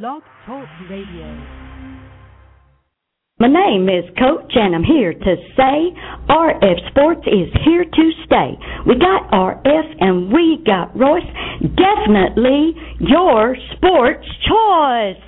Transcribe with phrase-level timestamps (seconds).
[0.00, 1.28] Blog Talk Radio.
[3.38, 5.92] My name is Coach, and I'm here to say
[6.30, 8.56] RF Sports is here to stay.
[8.86, 11.28] We got RF and we got Royce.
[11.60, 15.20] Definitely your sports choice.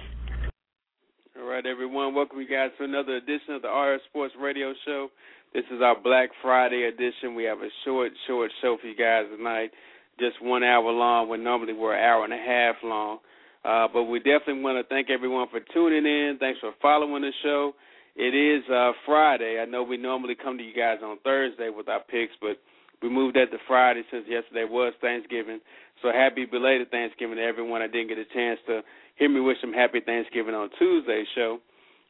[1.37, 2.15] All right, everyone.
[2.15, 5.09] Welcome you guys to another edition of the RF Sports Radio Show.
[5.53, 7.35] This is our Black Friday edition.
[7.35, 9.73] We have a short, short show for you guys tonight,
[10.19, 13.19] just one hour long, when normally we're an hour and a half long.
[13.65, 16.37] Uh, but we definitely want to thank everyone for tuning in.
[16.39, 17.73] Thanks for following the show.
[18.15, 19.59] It is uh, Friday.
[19.61, 22.61] I know we normally come to you guys on Thursday with our picks, but
[23.03, 25.61] we moved that to Friday since yesterday was Thanksgiving.
[26.03, 27.83] So happy belated Thanksgiving to everyone.
[27.83, 28.83] I didn't get a chance to
[29.17, 31.59] hear me wish them happy Thanksgiving on Tuesday's show.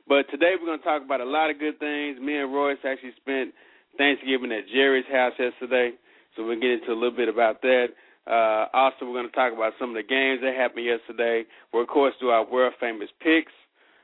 [0.09, 2.21] But today we're going to talk about a lot of good things.
[2.21, 3.55] Me and Royce actually spent
[3.97, 5.93] Thanksgiving at Jerry's house yesterday,
[6.37, 7.95] so we'll get into a little bit about that.
[8.27, 11.45] Uh, also, we're going to talk about some of the games that happened yesterday.
[11.73, 13.53] We'll, of course, do our world famous picks.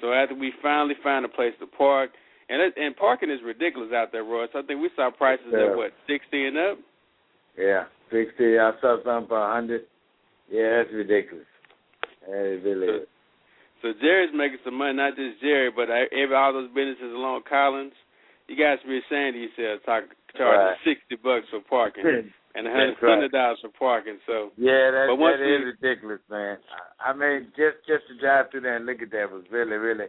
[0.00, 2.10] So after we finally found a place to park,
[2.48, 4.48] and it, and parking is ridiculous out there, Royce.
[4.54, 5.70] I think we saw prices Yeah.
[5.70, 6.78] at what sixty and up.
[7.58, 8.58] Yeah, sixty.
[8.58, 9.82] I saw something for a hundred.
[10.50, 11.46] Yeah, that's ridiculous.
[12.26, 13.08] That is really is.
[13.82, 17.92] So Jerry's making some money, not just Jerry, but every all those businesses along Collins.
[18.48, 20.04] You guys be ashamed of yourselves talk,
[20.36, 20.84] charging Right.
[20.84, 22.96] sixty bucks for parking and a right.
[23.00, 24.18] hundred dollars for parking.
[24.26, 26.58] So Yeah, that, But that is we- ridiculous, man.
[27.00, 29.76] I I mean, just just to drive through there and look at that was really,
[29.76, 30.08] really,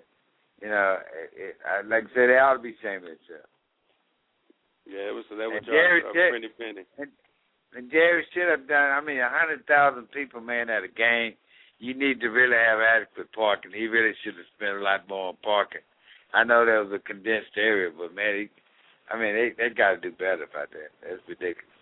[0.61, 3.51] you know, it, it, I, like I said, they ought to be ashamed of themselves.
[4.87, 6.85] yeah, it was that was Jerry- Jerry- pretty penny.
[6.99, 7.11] And
[7.91, 8.91] Jerry should have done.
[8.91, 11.33] I mean, a hundred thousand people, man, at a game.
[11.77, 13.71] You need to really have adequate parking.
[13.75, 15.83] He really should have spent a lot more on parking.
[16.33, 18.49] I know that was a condensed area, but man, he,
[19.11, 20.95] I mean, they they got to do better about that.
[21.03, 21.75] That's ridiculous.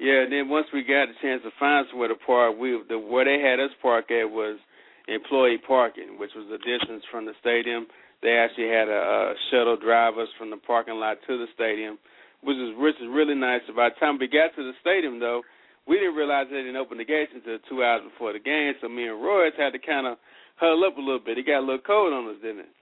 [0.00, 2.98] Yeah, and then once we got a chance to find somewhere to park, we the
[2.98, 4.58] where they had us park at was
[5.06, 7.86] employee parking, which was a distance from the stadium.
[8.22, 11.98] They actually had a, a shuttle drive us from the parking lot to the stadium,
[12.44, 13.60] which is which is really nice.
[13.74, 15.42] By the time we got to the stadium, though,
[15.86, 18.72] we didn't realize they didn't open the gates until two hours before the game.
[18.80, 20.16] So me and Royce had to kind of
[20.56, 21.38] huddle up a little bit.
[21.38, 22.72] It got a little cold on us, didn't it?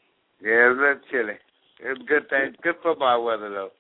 [0.43, 1.39] Yeah, it was a little chilly.
[1.83, 2.55] It was good thing.
[2.63, 3.71] Good football weather though.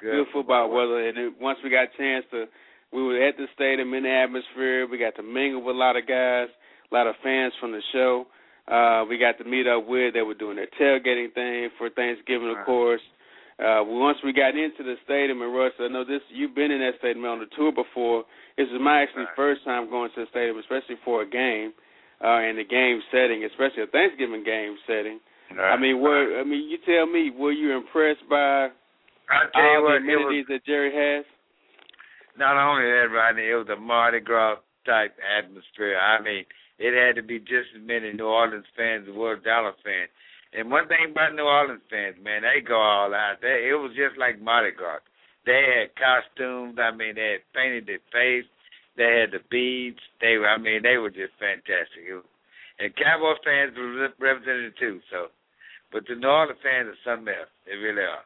[0.00, 1.08] good football weather.
[1.08, 2.46] And then once we got a chance to,
[2.92, 4.86] we were at the stadium in the atmosphere.
[4.86, 6.48] We got to mingle with a lot of guys,
[6.90, 8.26] a lot of fans from the show.
[8.70, 10.14] Uh, we got to meet up with.
[10.14, 13.00] They were doing their tailgating thing for Thanksgiving, of course.
[13.62, 16.20] Uh, once we got into the stadium, and Russ, I know this.
[16.30, 18.24] You've been in that stadium on the tour before.
[18.58, 19.36] This is my actually Right.
[19.36, 21.72] first time going to the stadium, especially for a game,
[22.24, 25.20] uh, in the game setting, especially a Thanksgiving game setting.
[25.58, 28.70] I mean, were I mean, you tell me, were you impressed by
[29.28, 31.24] tell you all what, the it was amenities that Jerry has?
[32.36, 34.56] not only that, Rodney, it was a Mardi Gras
[34.86, 35.98] type atmosphere.
[35.98, 36.44] I mean,
[36.78, 40.10] it had to be just as many New Orleans fans as as Dallas fans.
[40.52, 43.40] And one thing about New Orleans fans, man, they go all out.
[43.40, 45.00] They, it was just like Mardi Gras.
[45.46, 46.78] They had costumes.
[46.78, 48.48] I mean, they had painted their face.
[48.96, 49.98] They had the beads.
[50.20, 52.04] They were, I mean, they were just fantastic.
[52.04, 52.28] It was,
[52.78, 55.00] and Cowboy fans were represented too.
[55.10, 55.28] So
[55.92, 57.52] But the New Orleans fans are something else.
[57.64, 58.24] They really are.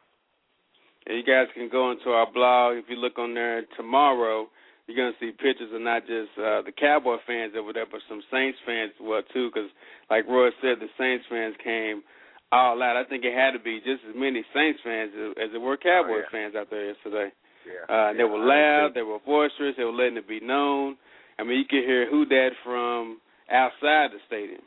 [1.07, 2.75] And you guys can go into our blog.
[2.75, 4.47] If you look on there tomorrow,
[4.87, 8.23] you're gonna see pictures of not just uh, the Cowboy fans over there, but some
[8.31, 9.51] Saints fans as well too.
[9.53, 9.69] Because,
[10.09, 12.03] like Roy said, the Saints fans came
[12.51, 12.95] all out.
[12.95, 15.77] I think it had to be just as many Saints fans as, as there were
[15.77, 16.31] Cowboy oh, yeah.
[16.31, 17.29] fans out there yesterday.
[17.67, 17.83] Yeah.
[17.91, 18.91] Uh, yeah, they were loud.
[18.95, 19.75] They were boisterous.
[19.77, 20.95] They were letting it be known.
[21.39, 23.19] I mean, you could hear who that from
[23.51, 24.61] outside the stadium.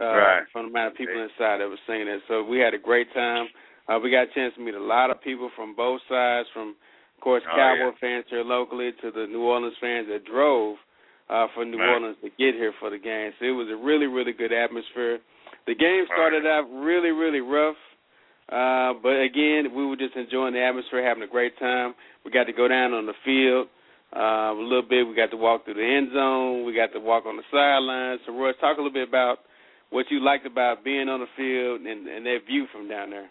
[0.00, 0.42] Uh, right.
[0.52, 2.22] From the amount of people inside that were singing it.
[2.28, 3.46] So we had a great time.
[3.88, 6.68] Uh, we got a chance to meet a lot of people from both sides, from
[6.70, 8.00] of course Oh, Cowboy yeah.
[8.00, 10.76] fans here locally to the New Orleans fans that drove
[11.28, 11.92] uh, from New Right.
[11.92, 13.32] Orleans to get here for the game.
[13.38, 15.18] So it was a really, really good atmosphere.
[15.66, 17.76] The game started out really, really rough.
[18.50, 21.94] Uh, but again, we were just enjoying the atmosphere, having a great time.
[22.24, 23.68] We got to go down on the field
[24.14, 25.06] uh, a little bit.
[25.06, 26.66] We got to walk through the end zone.
[26.66, 28.20] We got to walk on the sidelines.
[28.26, 29.38] So, Roy, talk a little bit about
[29.90, 33.30] what you liked about being on the field and, and that view from down there.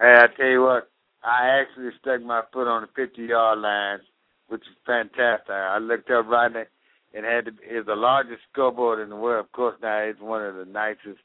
[0.00, 0.88] Hey, I tell you what,
[1.24, 3.98] I actually stuck my foot on the 50 yard line,
[4.48, 5.50] which is fantastic.
[5.50, 6.68] I looked up right there
[7.14, 9.44] and had the, it's the largest scoreboard in the world.
[9.44, 11.20] Of course, now it's one of the nicest.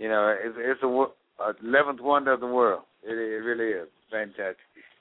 [0.00, 0.88] You know, it's it's a
[1.62, 2.82] eleventh wonder of the world.
[3.04, 4.56] It, it really is fantastic.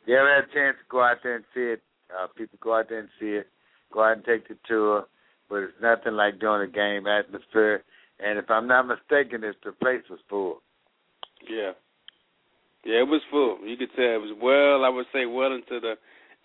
[0.06, 1.82] You ever had a chance to go out there and see it?
[2.12, 3.48] Uh, people go out there and see it.
[3.94, 5.06] Go out and take the tour.
[5.50, 7.84] But it's nothing like doing a game atmosphere.
[8.20, 10.62] And if I'm not mistaken, it's the place was full.
[11.50, 11.72] Yeah.
[12.84, 13.60] Yeah, it was full.
[13.64, 15.96] You could tell it was well, I would say well into the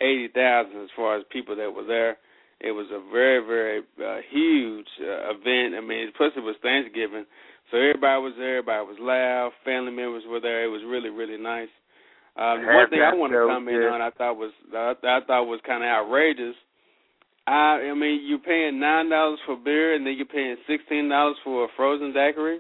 [0.01, 2.19] 80,000 as far as people that were there.
[2.61, 5.75] It was a very, very uh, huge uh, event.
[5.75, 7.27] I mean, plus it was Thanksgiving.
[7.71, 8.59] So everybody was there.
[8.59, 9.53] Everybody was loud.
[9.65, 10.65] Family members were there.
[10.65, 11.73] It was really, really nice.
[12.37, 13.95] Um, one thing I want to show, comment yeah.
[13.95, 16.59] on, I thought was I, I thought was kind of outrageous.
[17.47, 21.37] I, I mean, you're paying nine dollars for beer, and then you're paying sixteen dollars
[21.45, 22.59] for a frozen daiquiri.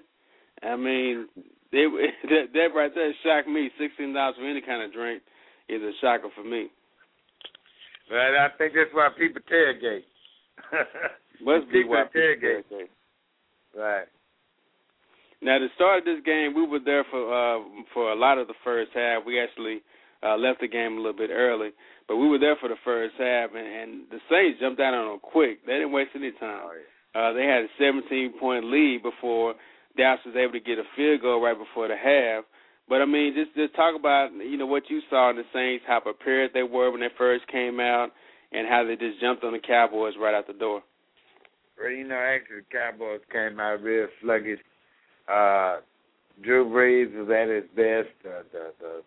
[0.62, 1.26] I mean,
[1.72, 3.68] it, that, that right there shocked me.
[3.78, 5.22] Sixteen dollars for any kind of drink
[5.68, 6.68] is a shocker for me.
[8.08, 10.06] But I think that's why people tailgate.
[11.42, 12.62] Must be why people tailgate.
[12.70, 12.94] tailgate.
[13.76, 14.06] Right.
[15.44, 17.60] Now, the start of this game, we were there for uh,
[17.92, 19.24] for a lot of the first half.
[19.26, 19.84] We actually
[20.24, 21.68] uh, left the game a little bit early,
[22.08, 25.04] but we were there for the first half, and, and the Saints jumped out on
[25.04, 25.60] them quick.
[25.66, 26.64] They didn't waste any time.
[26.64, 26.72] Oh.
[27.14, 29.54] Uh, they had a 17 point lead before
[29.96, 32.44] Dallas was able to get a field goal right before the half.
[32.88, 35.84] But I mean, just just talk about you know what you saw in the Saints,
[35.86, 38.16] how prepared they were when they first came out,
[38.50, 40.80] and how they just jumped on the Cowboys right out the door.
[41.76, 44.60] Well, you know, actually, the Cowboys came out real sluggish.
[45.28, 45.76] Uh,
[46.42, 48.14] Drew Brees was at his best.
[48.24, 49.02] Uh, the the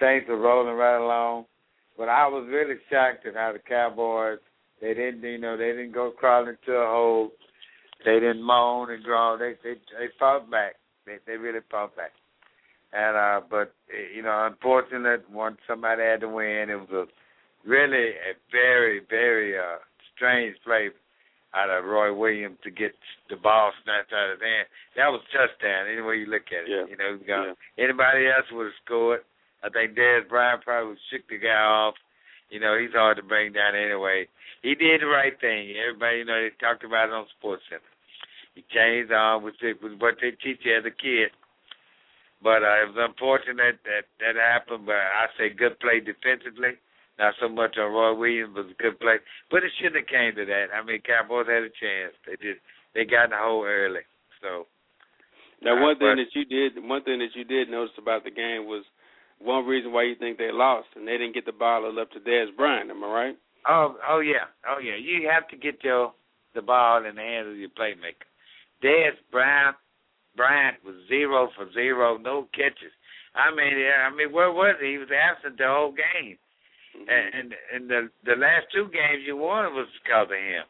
[0.00, 1.46] Saints were rolling right along,
[1.96, 4.38] but I was really shocked at how the Cowboys
[4.80, 7.30] they didn't you know they didn't go crawling into a hole.
[8.04, 9.38] They didn't moan and groan.
[9.38, 10.74] They they they fought back.
[11.06, 12.12] They they really fought back.
[12.92, 13.74] And uh, but
[14.14, 16.70] you know, unfortunate once somebody had to win.
[16.70, 19.78] It was a really a very very uh
[20.14, 20.90] strange play
[21.56, 22.92] out of Roy Williams to get
[23.32, 24.66] the ball snatched out of his hand.
[24.96, 25.88] That was touchdown.
[25.88, 26.84] Any way you look at it, Yeah.
[26.84, 27.16] you know.
[27.24, 27.54] Yeah.
[27.82, 29.24] Anybody else would have scored.
[29.64, 31.94] I think Dez Bryant probably would shook the guy off.
[32.50, 34.28] You know, he's hard to bring down anyway.
[34.62, 35.74] He did the right thing.
[35.80, 37.82] Everybody, you know, they talked about it on Sports Center.
[38.54, 41.32] He changed on with, with what they teach you as a kid.
[42.42, 44.86] But uh, it was unfortunate that that happened.
[44.86, 46.76] But I say good play defensively.
[47.18, 49.16] Not so much on Roy Williams, but a good play.
[49.50, 50.66] But it shouldn't have came to that.
[50.74, 52.12] I mean, Cowboys had a chance.
[52.26, 52.56] They did.
[52.94, 54.04] They got in the hole early.
[54.42, 54.66] So
[55.62, 58.66] Now, one thing that you did, one thing that you did notice about the game
[58.66, 58.84] was
[59.38, 62.20] one reason why you think they lost, and they didn't get the ball up to
[62.20, 62.90] Dez Bryant.
[62.90, 63.36] Am I right?
[63.68, 64.94] Oh, oh yeah, oh yeah.
[64.96, 66.12] You have to get your
[66.54, 68.28] the ball in the hands of your playmaker.
[68.82, 69.76] Dez Bryant,
[70.36, 72.92] Bryant was zero for zero, no catches.
[73.34, 74.92] I mean, I mean, where was he?
[74.92, 76.38] He was absent the whole game,
[76.96, 77.08] Mhm.
[77.08, 80.64] and and, and the the last two games you won was because of him.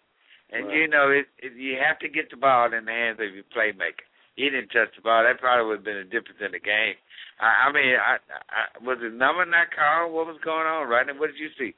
[0.50, 0.76] And Right.
[0.76, 3.44] you know, it, it, you have to get the ball in the hands of your
[3.54, 4.06] playmaker.
[4.36, 5.24] He didn't touch the ball.
[5.24, 6.94] That probably would have been a difference in the game.
[7.40, 8.18] I, I mean, I,
[8.50, 10.12] I was the number not called?
[10.12, 11.14] What was going on, Rodney?
[11.18, 11.74] What did you see?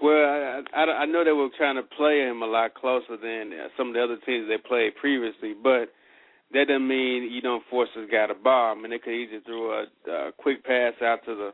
[0.00, 3.52] Well, I, I, I know they were trying to play him a lot closer than
[3.76, 5.92] some of the other teams they played previously, but
[6.52, 8.72] that doesn't mean you don't force this guy to ball.
[8.72, 11.50] I mean, they could easily throw a, a quick pass out to the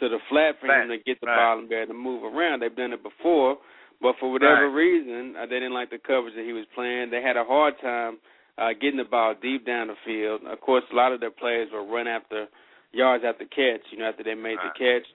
[0.00, 1.36] to the flat for him to get the right.
[1.36, 2.60] ball and be able to move around.
[2.60, 3.58] They've done it before,
[4.00, 4.74] but for whatever Right.
[4.74, 7.10] reason, uh, they didn't like the coverage that he was playing.
[7.10, 8.18] They had a hard time
[8.58, 10.44] uh, getting the ball deep down the field.
[10.44, 12.46] Of course, a lot of their players will run after
[12.92, 13.80] yards after catch.
[13.90, 14.72] You know, after they made Right.
[14.74, 15.06] the catch.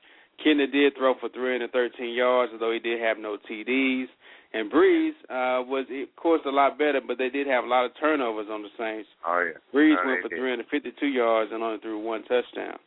[0.44, 4.08] Kitna did throw for 313 yards, although he did have no TDs.
[4.54, 7.86] And Brees uh, was, of course, a lot better, but they did have a lot
[7.86, 9.10] of turnovers on the Saints.
[9.26, 9.60] Oh yeah.
[9.74, 10.40] Brees oh, went for did.
[10.40, 12.80] 352 yards and only threw one touchdown.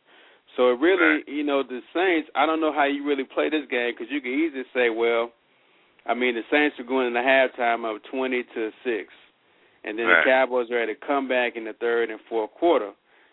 [0.57, 1.27] So it really, right.
[1.27, 2.29] you know, the Saints.
[2.35, 5.31] I don't know how you really play this game because you can easily say, well,
[6.05, 9.13] I mean, the Saints are going in the halftime of 20 to six,
[9.83, 10.23] and then right.
[10.23, 12.91] the Cowboys are at a comeback in the third and fourth quarter.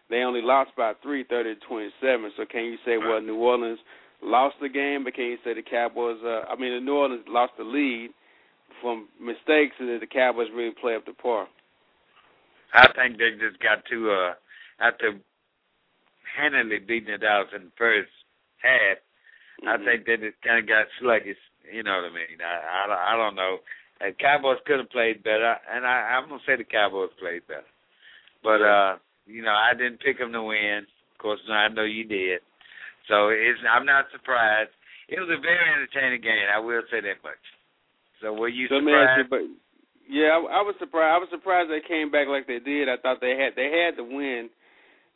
[0.09, 2.31] They only lost by three, 30 to 27.
[2.37, 3.79] So can you say, well, New Orleans
[4.23, 6.19] lost the game, but can you say the Cowboys?
[6.25, 8.11] Uh, I mean, the New Orleans lost the lead
[8.81, 11.49] from mistakes, and that the Cowboys really play up to par.
[12.75, 14.35] I think they just got to uh
[14.81, 15.19] after
[16.37, 18.13] handily beating the Dallas in the first
[18.61, 19.01] half.
[19.65, 19.69] Mm-hmm.
[19.73, 21.41] I think they just kind of got sluggish.
[21.65, 22.39] You know what I mean?
[22.45, 22.55] I
[22.93, 23.65] I, I don't know.
[23.99, 27.67] The Cowboys could have played better, and I, I'm gonna say the Cowboys played better.
[28.45, 30.85] But uh, you know, I didn't pick them to win.
[30.85, 32.45] Of course, I know you did.
[33.09, 34.71] So it's I'm not surprised.
[35.09, 36.47] It was a very entertaining game.
[36.53, 37.41] I will say that much.
[38.21, 39.25] So were you so surprised?
[39.25, 39.43] You, but
[40.05, 41.15] yeah, I, I was surprised.
[41.15, 42.93] I was surprised they came back like they did.
[42.93, 44.51] I thought they had they had the win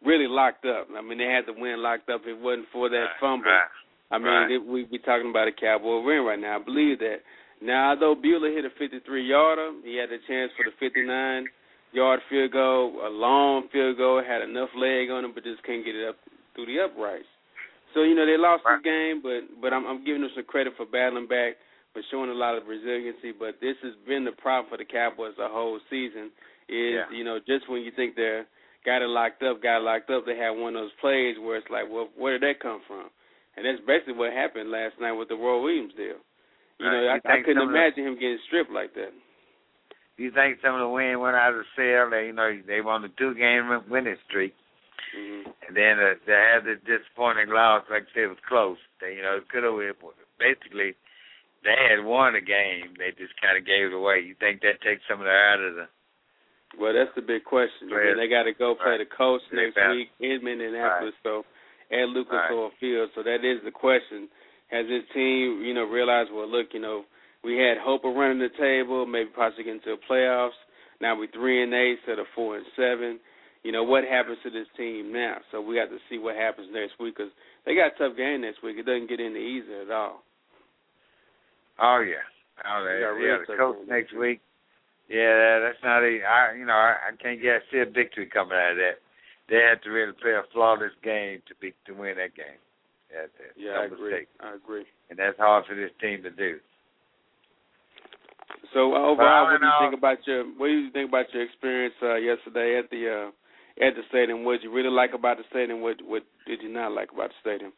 [0.05, 0.89] really locked up.
[0.97, 2.23] I mean, they had the win locked up.
[2.23, 3.51] If it wasn't for that right, fumble.
[3.51, 3.71] Right,
[4.11, 4.51] I mean, right.
[4.51, 6.59] it, we be talking about a Cowboy win right now.
[6.61, 7.23] I believe that.
[7.63, 11.45] Now, although Buehler hit a 53 yarder, he had a chance for the 59
[11.93, 15.85] yard field goal, a long field goal, had enough leg on him, but just couldn't
[15.85, 16.17] get it up
[16.55, 17.29] through the uprights.
[17.95, 18.79] So you know they lost right.
[18.79, 21.59] the game, but but I'm, I'm giving them some credit for battling back,
[21.93, 23.35] for showing a lot of resiliency.
[23.37, 26.31] But this has been the problem for the Cowboys the whole season.
[26.71, 27.11] Is yeah.
[27.11, 28.47] you know just when you think they're
[28.85, 31.57] got it locked up, got it locked up, they have one of those plays where
[31.57, 33.11] it's like, well, where did that come from?
[33.57, 36.21] And that's basically what happened last night with the Roy Williams deal.
[36.79, 36.93] You right.
[36.93, 39.13] know, you I, I couldn't imagine the, him getting stripped like that.
[40.17, 42.09] You think some of the wind went out of the sail?
[42.09, 44.55] They, you know, they won a two-game winning streak,
[45.17, 45.49] mm-hmm.
[45.69, 47.85] and then uh, they had the disappointing loss.
[47.91, 48.81] Like I said, it was close.
[49.01, 49.77] They, you know, could have
[50.37, 50.97] basically
[51.65, 52.97] they had won the game.
[52.97, 54.25] They just kind of gave it away.
[54.25, 55.87] You think that takes some of the out of the
[56.79, 57.91] well, that's the big question.
[57.91, 59.03] I mean, they got to go play right.
[59.03, 61.43] the Colts next week in Minneapolis, right.
[61.43, 61.45] so
[61.91, 62.53] at Lucas right.
[62.53, 63.11] Oil Field.
[63.15, 64.29] So that is the question.
[64.71, 66.31] Has this team, you know, realized?
[66.33, 67.03] Well, look, you know,
[67.43, 70.59] we had hope of running the table, maybe possibly getting to the playoffs.
[71.01, 73.19] Now we're three and eight instead of four and seven.
[73.63, 75.39] You know what happens to this team now?
[75.51, 77.33] So we got to see what happens next week because
[77.67, 78.77] they got a tough game next week.
[78.79, 80.23] It doesn't get any easier at all.
[81.81, 82.25] Oh yeah,
[82.65, 83.39] oh they, yeah.
[83.49, 84.41] the coach next week.
[85.11, 86.23] Yeah, that's not a.
[86.23, 89.03] I you know I, I can't get see a victory coming out of that.
[89.51, 92.63] They have to really play a flawless game to be to win that game.
[93.11, 93.59] That's it.
[93.59, 94.11] Yeah, no I agree.
[94.15, 94.29] Mistake.
[94.39, 94.87] I agree.
[95.11, 96.63] And that's hard for this team to do.
[98.73, 101.43] So uh, overall, what do you think about your what do you think about your
[101.43, 104.45] experience uh, yesterday at the uh, at the stadium?
[104.45, 105.83] What did you really like about the stadium?
[105.83, 107.73] What what did you not like about the stadium?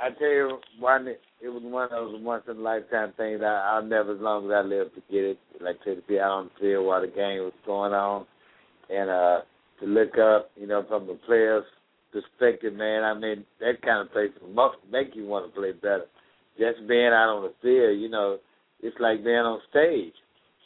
[0.00, 3.40] I tell you, one it was one of those once in a lifetime things.
[3.42, 5.38] I, I'll never, as long as I live, forget it.
[5.60, 8.26] Like to be out on the field while the game was going on,
[8.90, 9.40] and uh
[9.80, 11.64] to look up, you know, from the players'
[12.12, 13.02] perspective, man.
[13.02, 16.04] I mean, that kind of place must make you want to play better.
[16.58, 18.38] Just being out on the field, you know,
[18.82, 20.12] it's like being on stage.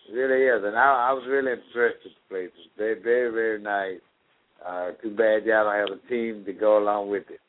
[0.08, 2.50] It really is, and I, I was really impressed with the place.
[2.58, 4.00] It's very, very, very nice.
[4.66, 7.40] Uh, too bad y'all don't have a team to go along with it.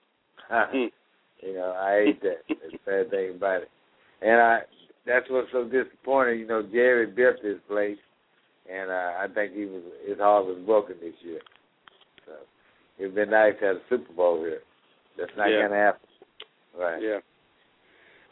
[1.42, 2.38] You know, I hate that.
[2.50, 3.70] That's the bad thing about it.
[4.22, 4.60] And I
[5.06, 6.40] that's what's so disappointing.
[6.40, 7.98] You know, Jerry built this place,
[8.72, 11.42] and uh, I think he was his heart was broken this year.
[12.26, 12.32] So
[12.98, 14.62] it'd been nice to have a Super Bowl here.
[15.18, 15.64] That's not Yeah.
[15.68, 16.08] gonna happen.
[16.80, 17.02] Right.
[17.02, 17.20] Yeah.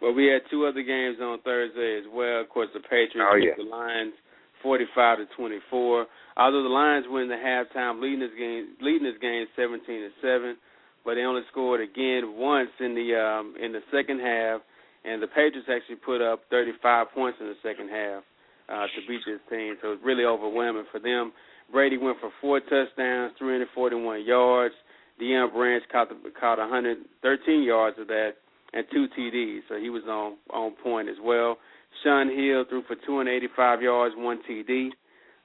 [0.02, 2.42] Well, we had two other games on Thursday as well.
[2.42, 3.54] Of course, the Patriots Oh, yeah.
[3.56, 4.14] the Lions,
[4.62, 6.08] forty-five to twenty-four.
[6.36, 10.58] Although the Lions win the halftime, leading this game, leading this game seventeen to seven,
[11.06, 14.62] but they only scored again once in the um, in the second half,
[15.06, 18.24] and the Patriots actually put up thirty-five points in the second half
[18.70, 19.76] uh, to beat this team.
[19.82, 21.34] So it's really overwhelming for them.
[21.72, 24.76] Brady went for four touchdowns, 341 yards.
[25.22, 28.34] Deion Branch caught the, caught 113 yards of that
[28.74, 31.58] and two TDs, so he was on on point as well.
[32.04, 34.90] Shaun Hill threw for 285 yards, one TD.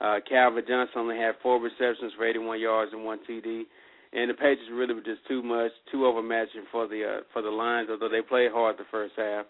[0.00, 3.64] Uh, Calvin Johnson only had four receptions for 81 yards and one TD.
[4.12, 7.50] And the Patriots really were just too much, too overmatching for the uh, for the
[7.50, 9.44] Lions, although they played hard the first half.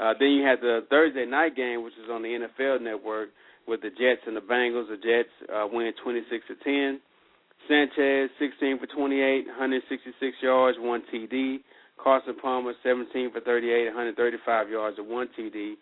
[0.00, 3.28] Uh, then you had the Thursday night game, which is on the NFL Network,
[3.68, 4.88] with the Jets and the Bengals.
[4.88, 7.00] The Jets uh, win 26 to 10.
[7.68, 11.58] Sanchez 16 for 28, 166 yards, one TD.
[12.02, 15.74] Carson Palmer 17 for 38, 135 yards and one TD.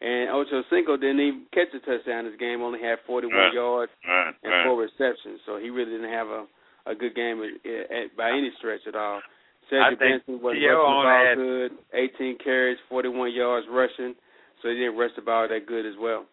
[0.00, 3.52] And Ocho Cinco didn't even catch a touchdown this game; only had 41 Right.
[3.54, 4.34] yards Right.
[4.42, 5.40] and four receptions.
[5.46, 6.46] So he really didn't have a
[6.86, 7.52] a good game at,
[7.90, 9.20] at, by any stretch at all.
[9.68, 14.14] Cedric Benson was rushing ball good, 18 carries, 41 yards rushing,
[14.62, 16.24] so he didn't rush the ball that good as well.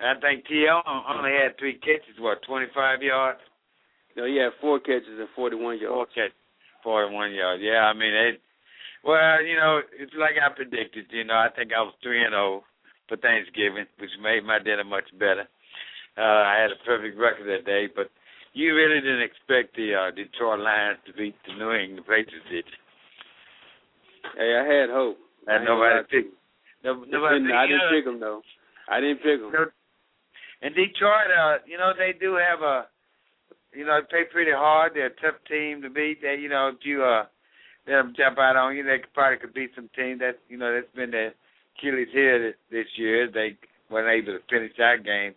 [0.00, 0.80] I think T.O.
[1.12, 3.40] only had three catches, what, 25 yards?
[4.16, 5.92] No, he had four catches and 41 yards.
[5.92, 6.40] Four catches,
[6.82, 7.62] 41 yards.
[7.62, 8.40] Yeah, I mean, it,
[9.04, 11.06] well, you know, it's like I predicted.
[11.10, 12.64] You know, I think I was 3 and 0
[13.08, 15.44] for Thanksgiving, which made my dinner much better.
[16.16, 18.10] Uh, I had a perfect record that day, but
[18.52, 22.64] you really didn't expect the uh, Detroit Lions to beat the New England Patriots, did
[22.66, 22.78] you?
[24.36, 25.18] Hey, I had hope.
[25.46, 26.34] And nobody picked.
[26.84, 28.42] No, nobody I didn't pick them though.
[28.88, 29.52] I didn't pick them.
[30.62, 32.86] and Detroit, uh, you know, they do have a,
[33.72, 34.92] you know, they play pretty hard.
[34.94, 36.22] They're a tough team to beat.
[36.22, 37.24] They, you know, if you uh,
[37.86, 40.58] let them jump out on you, they could probably could beat some team that, you
[40.58, 41.30] know, that's been the
[41.78, 43.30] Achilles heel this year.
[43.30, 43.56] They
[43.90, 45.34] weren't able to finish that game.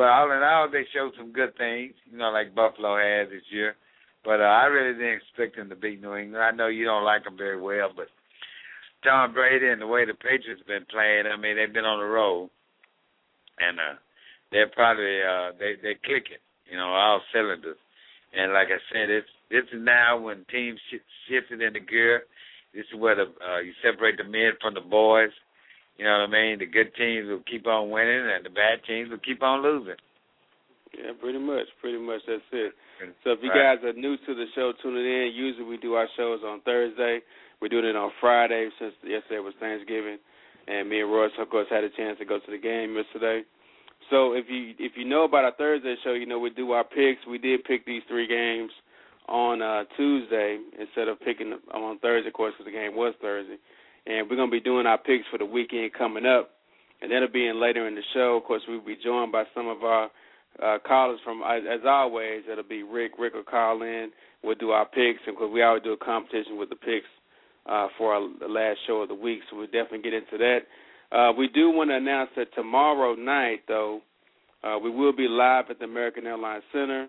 [0.00, 3.44] But all in all, they showed some good things, you know, like Buffalo had this
[3.52, 3.76] year.
[4.24, 6.42] But uh, I really didn't expect them to beat New England.
[6.42, 8.08] I know you don't like them very well, but
[9.04, 12.08] Tom Brady and the way the Patriots been playing, I mean, they've been on the
[12.08, 12.48] road,
[13.60, 14.00] and uh,
[14.50, 17.76] they're probably uh, they they're clicking, you know, all cylinders.
[18.32, 22.22] And like I said, it's this is now when teams sh- shifted into gear.
[22.72, 25.36] This is where the uh, you separate the men from the boys.
[26.00, 26.56] You know what I mean?
[26.56, 30.00] The good teams will keep on winning, and the bad teams will keep on losing.
[30.96, 31.68] Yeah, pretty much.
[31.84, 32.72] Pretty much that's it.
[33.22, 33.76] So if you right.
[33.76, 35.32] guys are new to the show, tuning in.
[35.36, 37.20] Usually we do our shows on Thursday.
[37.60, 40.16] We're doing it on Friday since yesterday was Thanksgiving,
[40.68, 43.44] and me and Royce, of course, had a chance to go to the game yesterday.
[44.08, 46.84] So if you if you know about our Thursday show, you know we do our
[46.84, 47.28] picks.
[47.28, 48.72] We did pick these three games
[49.28, 53.60] on uh Tuesday instead of picking on Thursday, of course, because the game was Thursday
[54.06, 56.50] and we're gonna be doing our picks for the weekend coming up,
[57.00, 58.36] and that'll be in later in the show.
[58.36, 60.10] Of course, we'll be joined by some of our
[60.62, 63.12] uh, callers from, as always, it'll be Rick.
[63.18, 64.10] Rick will call in.
[64.42, 67.06] We'll do our picks, and because we always do a competition with the picks
[67.66, 70.60] uh, for our the last show of the week, so we'll definitely get into that.
[71.12, 74.00] Uh, we do want to announce that tomorrow night, though,
[74.62, 77.08] uh, we will be live at the American Airlines Center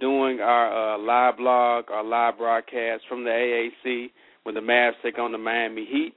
[0.00, 4.10] doing our uh, live blog, our live broadcast from the AAC
[4.44, 6.14] when the Mavs take on the Miami Heat.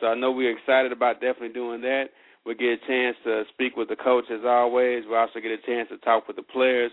[0.00, 2.06] So I know we're excited about definitely doing that.
[2.44, 5.04] We get a chance to speak with the coach as always.
[5.08, 6.92] We also get a chance to talk with the players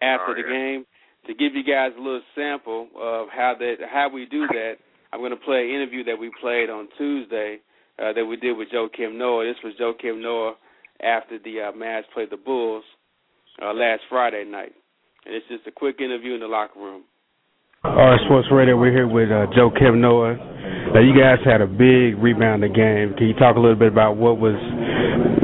[0.00, 0.42] after oh, yeah.
[0.42, 0.86] the game.
[1.26, 4.74] To give you guys a little sample of how that how we do that,
[5.12, 7.58] I'm going to play an interview that we played on Tuesday
[7.98, 9.44] uh, that we did with Joakim Noah.
[9.44, 10.54] This was Joakim Noah
[11.02, 12.84] after the uh, Mavs played the Bulls
[13.60, 14.72] uh, last Friday night,
[15.24, 17.04] and it's just a quick interview in the locker room.
[17.84, 20.38] Our Sports Radio, we're here with uh, Joakim Noah.
[20.94, 23.10] Now, you guys had a big rebounding game.
[23.18, 24.54] Can you talk a little bit about what was,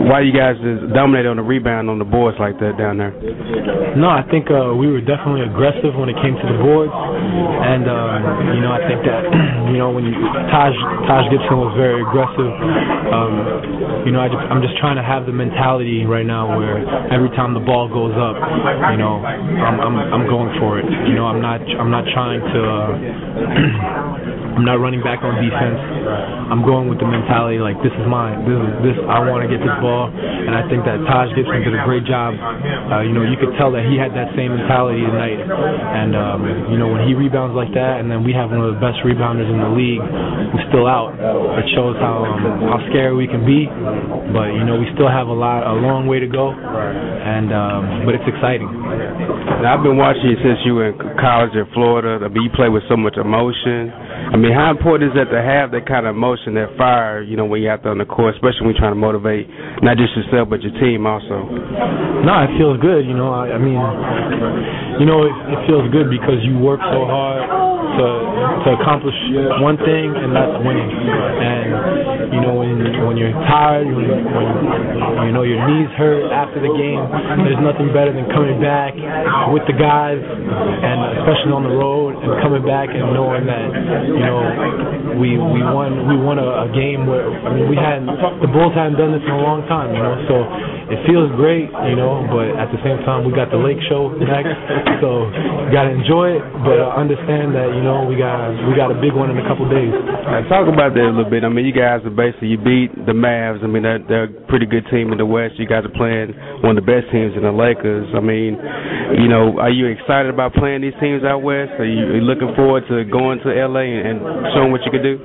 [0.07, 3.11] why you guys just dominated on the rebound on the boards like that down there?
[3.99, 7.83] No, I think uh, we were definitely aggressive when it came to the boards, and
[7.91, 8.19] um,
[8.55, 9.23] you know, I think that
[9.75, 10.15] you know when you,
[10.55, 10.71] Taj
[11.11, 12.53] Taj Gibson was very aggressive.
[13.11, 16.79] Um, you know, I just, I'm just trying to have the mentality right now where
[17.11, 18.39] every time the ball goes up,
[18.95, 20.87] you know, I'm I'm, I'm going for it.
[20.87, 22.61] You know, I'm not I'm not trying to.
[22.63, 25.79] Uh, I'm not running back on defense.
[26.51, 28.43] I'm going with the mentality like this is mine.
[28.43, 28.97] This is this.
[29.07, 32.05] I want to get this ball, and I think that Taj Gibson did a great
[32.05, 32.37] job.
[32.37, 36.41] Uh, you know, you could tell that he had that same mentality tonight, and um,
[36.73, 39.01] you know when he rebounds like that, and then we have one of the best
[39.05, 40.03] rebounders in the league
[40.53, 41.17] who's still out.
[41.61, 43.69] It shows how um, how scary we can be,
[44.33, 47.83] but you know we still have a lot, a long way to go, and um,
[48.05, 48.69] but it's exciting.
[49.59, 52.23] Now, I've been watching you since you were in college in Florida.
[52.25, 53.91] I mean, you play with so much emotion.
[53.91, 57.35] I mean, how important is that to have that kind of emotion, that fire, you
[57.35, 59.49] know, when you're out there on the court, especially when you're trying to motivate
[59.83, 61.47] not just yourself but your team also?
[62.25, 63.07] No, it feels good.
[63.07, 63.79] You know, I, I mean,
[64.99, 68.07] you know, it, it feels good because you work so hard to
[68.65, 69.17] to accomplish
[69.63, 70.91] one thing, and that's winning.
[70.91, 76.59] And you know, when when you're tired, when, when you know your knees hurt after
[76.61, 77.01] the game,
[77.45, 78.95] there's nothing better than coming back
[79.53, 83.67] with the guys, and especially on the road, and coming back and knowing that
[84.15, 88.11] you know, we we won we won a, a game where I mean we hadn't
[88.41, 90.17] the Bulls hadn't done this in a long time, you know.
[90.27, 90.37] So
[90.89, 94.13] it feels great, you know, but at the same time we got the Lake Show
[94.17, 94.57] next,
[95.05, 98.89] so you got to enjoy it, but understand that you know we got we got
[98.89, 99.93] a big one in a couple days.
[99.93, 101.45] Right, talk about that a little bit.
[101.45, 103.61] I mean, you guys are basically you beat the Mavs.
[103.61, 105.61] I mean, they're, they're a pretty good team in the West.
[105.61, 106.33] You guys are playing
[106.65, 108.09] one of the best teams in the Lakers.
[108.17, 108.57] I mean,
[109.21, 111.77] you know, are you excited about playing these teams out west?
[111.81, 114.17] Are you, are you looking forward to going to LA and, and
[114.57, 115.17] showing what you can do?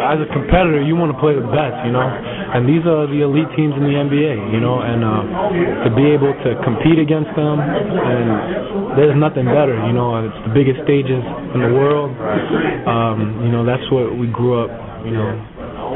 [0.00, 2.04] As a competitor, you want to play the best, you know.
[2.04, 5.09] and these are the elite teams in the NBA, you know, and uh,
[5.84, 10.18] to be able to compete against them, and there's nothing better, you know.
[10.24, 11.22] It's the biggest stages
[11.54, 12.10] in the world.
[12.86, 14.70] Um, you know, that's what we grew up,
[15.04, 15.30] you know,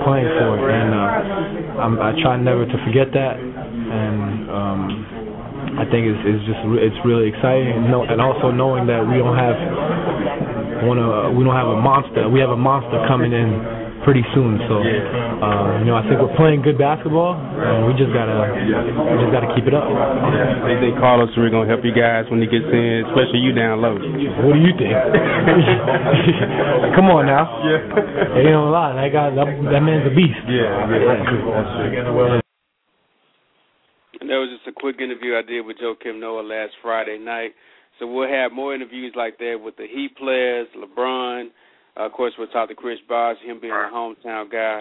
[0.05, 4.51] playing for, and uh, I'm, I try never to forget that, and.
[4.51, 4.81] Um,
[5.75, 9.19] I think it's, it's just it's really exciting, and, know, and also knowing that we
[9.19, 9.59] don't have
[10.87, 12.29] one uh, we don't have a monster.
[12.31, 13.59] We have a monster coming in
[14.05, 14.61] pretty soon.
[14.69, 19.17] So, uh, you know, I think we're playing good basketball, and we just gotta we
[19.19, 19.89] just gotta keep it up.
[20.69, 23.81] They think Carlos we're gonna help you guys when he gets in, especially you down
[23.81, 23.97] low.
[23.97, 24.93] What do you think?
[26.97, 27.49] Come on now.
[27.65, 28.39] Yeah.
[28.45, 28.93] Ain't no lie.
[28.95, 30.39] That guy, that, that man's a beast.
[30.47, 31.43] Yeah, yeah, that's true.
[31.51, 32.45] That's true.
[34.21, 37.53] And that was just a quick interview I did with Joakim Noah last Friday night.
[37.99, 41.49] So we'll have more interviews like that with the Heat players, LeBron,
[41.97, 43.91] uh, of course, we'll talk to Chris Bosh, him being right.
[43.91, 44.81] a hometown guy.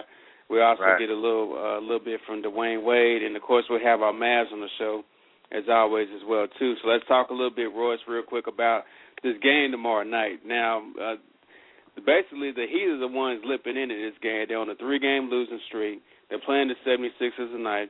[0.50, 0.98] We also right.
[0.98, 4.02] get a little a uh, little bit from Dwyane Wade, and of course we'll have
[4.02, 5.02] our Mavs on the show
[5.52, 6.74] as always as well too.
[6.82, 8.82] So let's talk a little bit, Royce, real quick about
[9.22, 10.40] this game tomorrow night.
[10.44, 11.14] Now, uh,
[11.96, 14.46] basically the Heat are the ones lipping into this game.
[14.48, 16.02] They're on a three-game losing streak.
[16.28, 17.88] They're playing the 76ers tonight,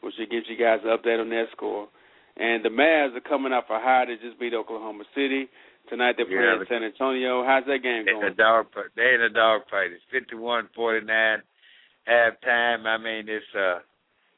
[0.00, 1.88] which gives you guys an update on that score.
[2.36, 5.48] And the Mavs are coming off a high to just beat Oklahoma City.
[5.88, 7.44] Tonight they're playing yeah, San Antonio.
[7.44, 8.26] How's that game going?
[8.26, 8.66] In a dog,
[8.96, 9.92] they in a dog fight.
[9.92, 11.42] It's fifty-one forty-nine
[12.08, 12.86] halftime.
[12.86, 13.80] I mean, it's uh,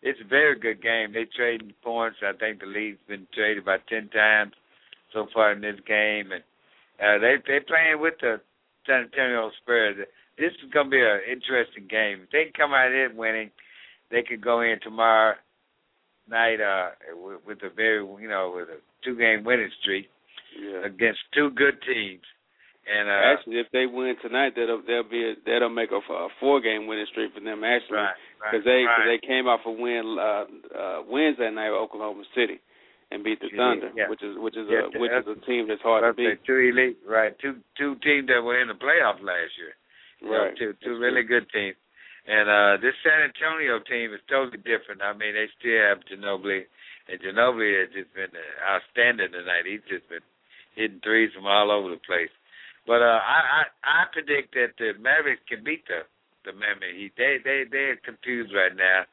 [0.02, 1.12] it's a very good game.
[1.12, 2.18] They trading points.
[2.22, 4.52] I think the lead's been traded about ten times
[5.12, 6.42] so far in this game, and
[6.98, 8.40] uh, they they playing with the
[8.87, 9.96] San Antonio Spurs.
[10.38, 12.22] This is gonna be an interesting game.
[12.24, 13.50] If they come out of it winning,
[14.11, 15.35] they could go in tomorrow
[16.28, 20.09] night uh with, with a very you know with a two game winning streak
[20.58, 20.86] yeah.
[20.86, 22.24] against two good teams.
[22.84, 26.28] And uh, actually, if they win tonight, that'll that'll be a, that'll make a, a
[26.38, 27.64] four game winning streak for them.
[27.64, 28.12] Actually,
[28.44, 28.92] because right, they right.
[28.92, 30.44] cause they came off a win uh,
[30.76, 32.60] uh, Wednesday night with Oklahoma City
[33.10, 34.12] and beat the Thunder, yeah.
[34.12, 36.44] which is which is yeah, a which is a team that's hard to beat.
[36.44, 37.32] Two elite, right?
[37.40, 39.72] Two two teams that were in the playoffs last year.
[40.20, 40.52] Right.
[40.60, 41.80] You know, two two really good teams.
[42.28, 45.00] And uh this San Antonio team is totally different.
[45.00, 46.68] I mean, they still have Ginobili,
[47.08, 49.64] and Ginobili has just been outstanding tonight.
[49.64, 50.24] He's just been
[50.76, 52.32] hitting threes from all over the place.
[52.87, 56.04] But uh, I, I I predict that the Mavericks can beat the
[56.44, 57.16] the Miami Heat.
[57.16, 59.08] They they they're confused right now,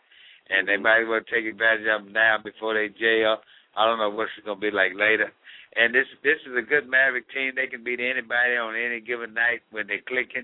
[0.51, 3.39] and they might as well take advantage of them now before they jail.
[3.75, 5.31] I don't know what's going to be like later.
[5.79, 7.55] And this this is a good Maverick team.
[7.55, 10.43] They can beat anybody on any given night when they're clicking.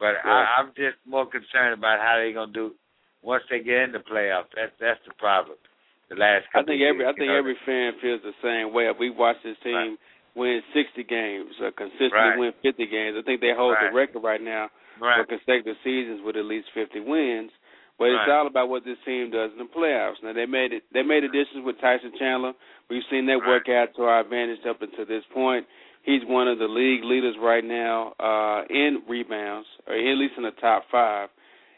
[0.00, 0.32] But yeah.
[0.32, 2.74] I, I'm just more concerned about how they're going to do
[3.20, 4.48] once they get in the playoffs.
[4.56, 5.60] That's that's the problem.
[6.08, 7.36] The last I think every years, I think know?
[7.36, 8.88] every fan feels the same way.
[8.88, 9.76] If we watch this team.
[9.76, 12.38] Right win 60 games, or consistently right.
[12.38, 13.16] win 50 games.
[13.18, 13.90] I think they hold right.
[13.90, 15.20] the record right now right.
[15.20, 17.50] for consecutive seasons with at least 50 wins.
[17.98, 20.18] But it's all about what this team does in the playoffs.
[20.24, 20.82] Now they made it.
[20.92, 22.52] They made additions with Tyson Chandler.
[22.90, 25.66] We've seen that work out to our advantage up until this point.
[26.02, 30.42] He's one of the league leaders right now uh, in rebounds, or at least in
[30.42, 31.28] the top five.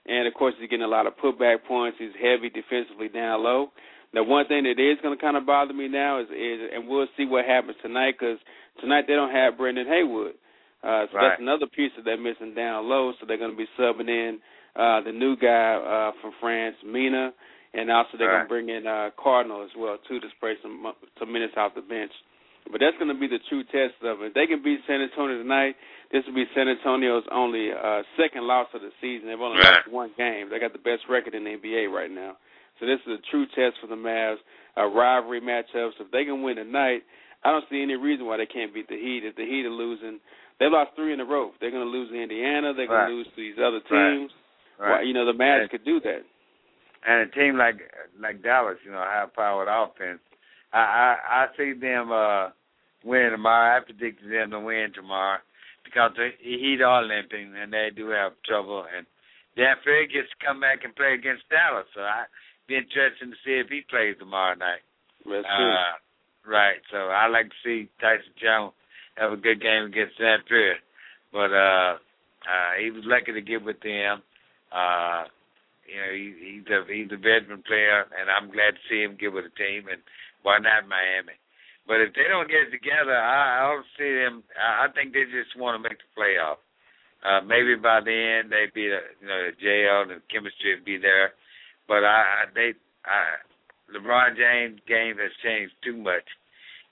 [0.07, 1.99] And of course, he's getting a lot of putback points.
[2.01, 3.69] He's heavy defensively down low.
[4.14, 6.87] The one thing that is going to kind of bother me now is, is and
[6.87, 8.38] we'll see what happens tonight because
[8.81, 10.35] tonight they don't have Brendan Haywood.
[10.83, 11.35] Uh, so right.
[11.35, 13.12] that's another piece that they're missing down low.
[13.18, 14.38] So they're going to be subbing in
[14.77, 17.33] uh, the new guy uh, from France, Mahinmi,
[17.74, 18.46] and also they're right.
[18.48, 20.85] going to bring in uh, Cardinal as well too to spray some
[21.18, 22.12] some minutes off the bench.
[22.70, 24.33] But that's going to be the true test of it.
[24.33, 25.77] If they can beat San Antonio tonight,
[26.12, 29.29] this will be San Antonio's only uh, second loss of the season.
[29.29, 29.85] They've only right.
[29.85, 30.48] lost one game.
[30.48, 32.37] They got the best record in the NBA right now.
[32.81, 34.43] So this is a true test for the Mavs,
[34.77, 35.95] a rivalry matchup.
[35.97, 37.03] So if they can win tonight,
[37.45, 39.23] I don't see any reason why they can't beat the Heat.
[39.25, 40.19] If the Heat are losing,
[40.59, 41.53] they lost three in a row.
[41.61, 42.73] They're going to lose to Indiana.
[42.75, 43.09] They're going right.
[43.09, 44.31] to lose to these other teams.
[44.79, 44.99] Right.
[44.99, 46.23] Well, you know the Mavs and, could do that.
[47.07, 47.77] And a team like
[48.21, 50.21] like Dallas, you know, high powered offense.
[50.73, 52.49] I I, I see them uh
[53.05, 53.77] winning tomorrow.
[53.77, 55.39] I predicted them to win tomorrow
[55.85, 58.87] because the Heat are limping and they do have trouble.
[58.97, 59.07] And
[59.55, 62.25] Dampier gets to come back and play against Dallas, so I
[62.66, 64.85] be interesting to see if he plays tomorrow night.
[65.24, 65.96] That's uh,
[66.48, 66.81] right.
[66.90, 68.72] So I like to see Tyson Chandler
[69.16, 70.77] have a good game against Dampier.
[71.33, 71.98] But uh
[72.44, 74.22] uh he was lucky to get with them.
[74.72, 75.24] Uh
[75.85, 79.16] you know, he, he's a he's a veteran player and I'm glad to see him
[79.18, 80.00] get with a team and
[80.42, 81.37] why not Miami.
[81.87, 84.42] But if they don't get it together, I, I don't see them.
[84.57, 86.57] I think they just want to make the playoff.
[87.20, 90.77] Uh, maybe by the end they be, the, you know, the JL and the chemistry
[90.77, 91.33] will be there.
[91.88, 92.73] But I, I they,
[93.05, 93.40] I,
[93.92, 96.25] LeBron James' game has changed too much.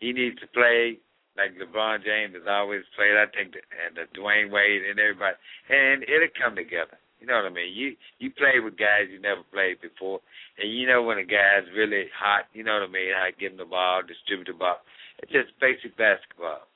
[0.00, 0.98] He needs to play
[1.36, 3.16] like LeBron James has always played.
[3.16, 5.36] I think, that, and the Dwyane Wade and everybody,
[5.70, 6.98] and it'll come together.
[7.22, 7.70] You know what I mean?
[7.70, 10.18] You you play with guys you never played before,
[10.58, 12.50] and you know when a guy's really hot.
[12.52, 13.14] You know what I mean?
[13.14, 14.82] How to give him the ball, distribute the ball.
[15.22, 16.66] It's just basic basketball.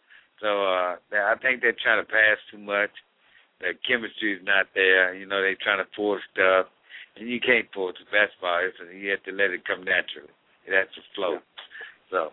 [0.40, 2.94] So uh I think they're trying to pass too much.
[3.58, 5.18] The chemistry is not there.
[5.18, 6.70] You know they're trying to force stuff,
[7.16, 8.60] and you can't force basketball.
[8.62, 10.32] It's, you have to let it come naturally.
[10.66, 11.38] It has to flow.
[12.10, 12.30] So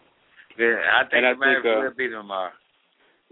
[0.58, 2.52] yeah, I think and I think, uh, will them tomorrow.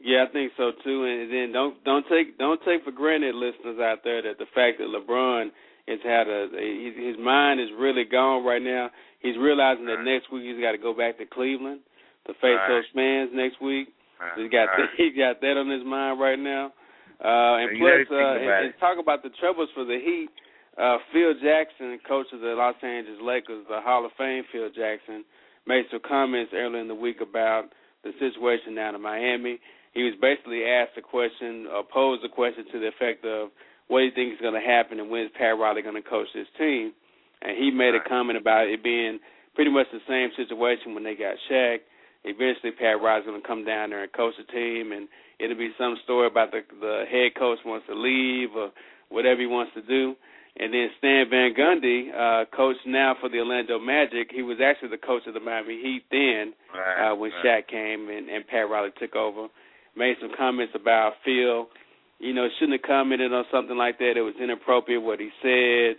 [0.02, 1.06] Yeah, I think so too.
[1.06, 4.82] And then don't don't take don't take for granted, listeners out there, that the fact
[4.82, 5.52] that LeBron
[5.88, 8.90] has had a, a his mind is really gone right now.
[9.22, 10.18] He's realizing that Right.
[10.18, 11.82] next week he's got to go back to Cleveland
[12.26, 12.70] to face Right.
[12.70, 13.94] those fans next week.
[14.20, 14.34] Right.
[14.38, 14.90] He's got Right.
[14.98, 16.74] he got that on his mind right now.
[17.22, 20.30] Uh, and plus, uh, and, and talk about the troubles for the Heat.
[20.78, 25.26] Uh, Phil Jackson, coach of the Los Angeles Lakers, the Hall of Fame Phil Jackson,
[25.68, 27.66] made some comments earlier in the week about
[28.04, 29.60] the situation down in Miami.
[29.94, 33.52] He was basically asked a question, or posed a question to the effect of,
[33.88, 36.10] "What do you think is going to happen, and when is Pat Riley going to
[36.10, 36.94] coach this team?"
[37.42, 39.20] And he made a comment about it being
[39.54, 41.82] pretty much the same situation when they got Shaq.
[42.24, 45.74] Eventually, Pat Riley's going to come down there and coach the team, and it'll be
[45.78, 48.72] some story about the the head coach wants to leave or
[49.10, 50.16] whatever he wants to do.
[50.58, 54.90] And then Stan Van Gundy, uh, coach now for the Orlando Magic, he was actually
[54.90, 57.12] the coach of the Miami Heat then Right.
[57.12, 57.64] uh, when right.
[57.64, 59.48] Shaq came and, and Pat Riley took over.
[59.96, 61.68] Made some comments about Phil,
[62.20, 64.16] you know, shouldn't have commented on something like that.
[64.16, 65.96] It was inappropriate what he said.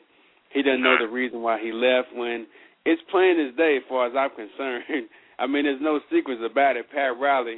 [0.53, 2.47] He doesn't know the reason why he left when
[2.85, 5.09] it's plain as day as far as I'm concerned.
[5.38, 6.87] I mean, there's no secrets about it.
[6.93, 7.57] Pat Riley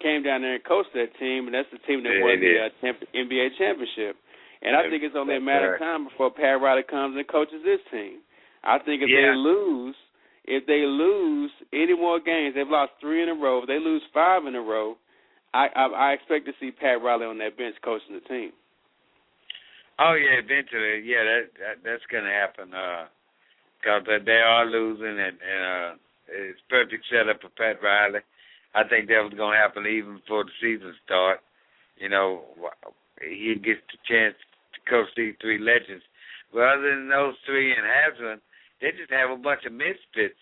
[0.00, 2.54] came down there and coached that team, and that's the team that Yeah, won the
[2.66, 4.16] uh, NBA championship.
[4.62, 7.60] And I think it's only a matter of time before Pat Riley comes and coaches
[7.64, 8.20] this team.
[8.64, 9.30] I think if Yeah.
[9.30, 9.96] they lose,
[10.44, 13.60] if they lose any more games, they've lost three in a row.
[13.62, 14.96] If they lose five in a row,
[15.54, 18.52] I I, I expect to see Pat Riley on that bench coaching the team.
[19.98, 22.74] Oh yeah, eventually, yeah, that, that that's gonna happen.
[22.74, 23.06] Uh,
[23.84, 25.94] cause they- are losing, and, and uh,
[26.28, 28.20] it's perfect setup for Pat Riley.
[28.74, 31.40] I think that was gonna happen even before the season start.
[31.96, 32.42] You know,
[33.22, 34.34] he gets the chance
[34.74, 36.04] to coach these three legends.
[36.52, 38.40] But other than those three and Haslem,
[38.80, 40.38] they just have a bunch of misfits,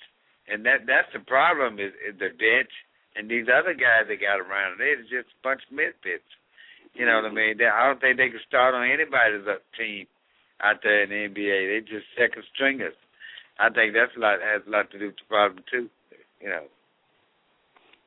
[0.49, 2.71] and that that's the problem is, is the bench
[3.17, 4.79] and these other guys they got around.
[4.79, 6.27] They're just a bunch of misfits.
[6.95, 7.59] You know what I mean?
[7.59, 9.47] They, I don't think they can start on anybody's
[9.79, 10.07] team
[10.63, 11.59] out there in the NBA.
[11.71, 12.95] They just second stringers.
[13.59, 15.89] I think that's a lot has a lot to do with the problem too.
[16.43, 16.67] You know.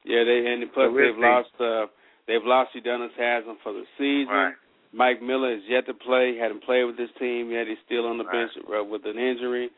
[0.03, 1.23] Yeah, they and plus So we'll they've see.
[1.23, 1.88] lost uh
[2.27, 4.33] they've lost Udonis Haslem for the season.
[4.33, 4.53] Right.
[4.93, 7.67] Mike Miller is yet to play, hadn't played with this team yet.
[7.67, 8.47] He's still on the Right.
[8.47, 9.69] bench uh, with an injury.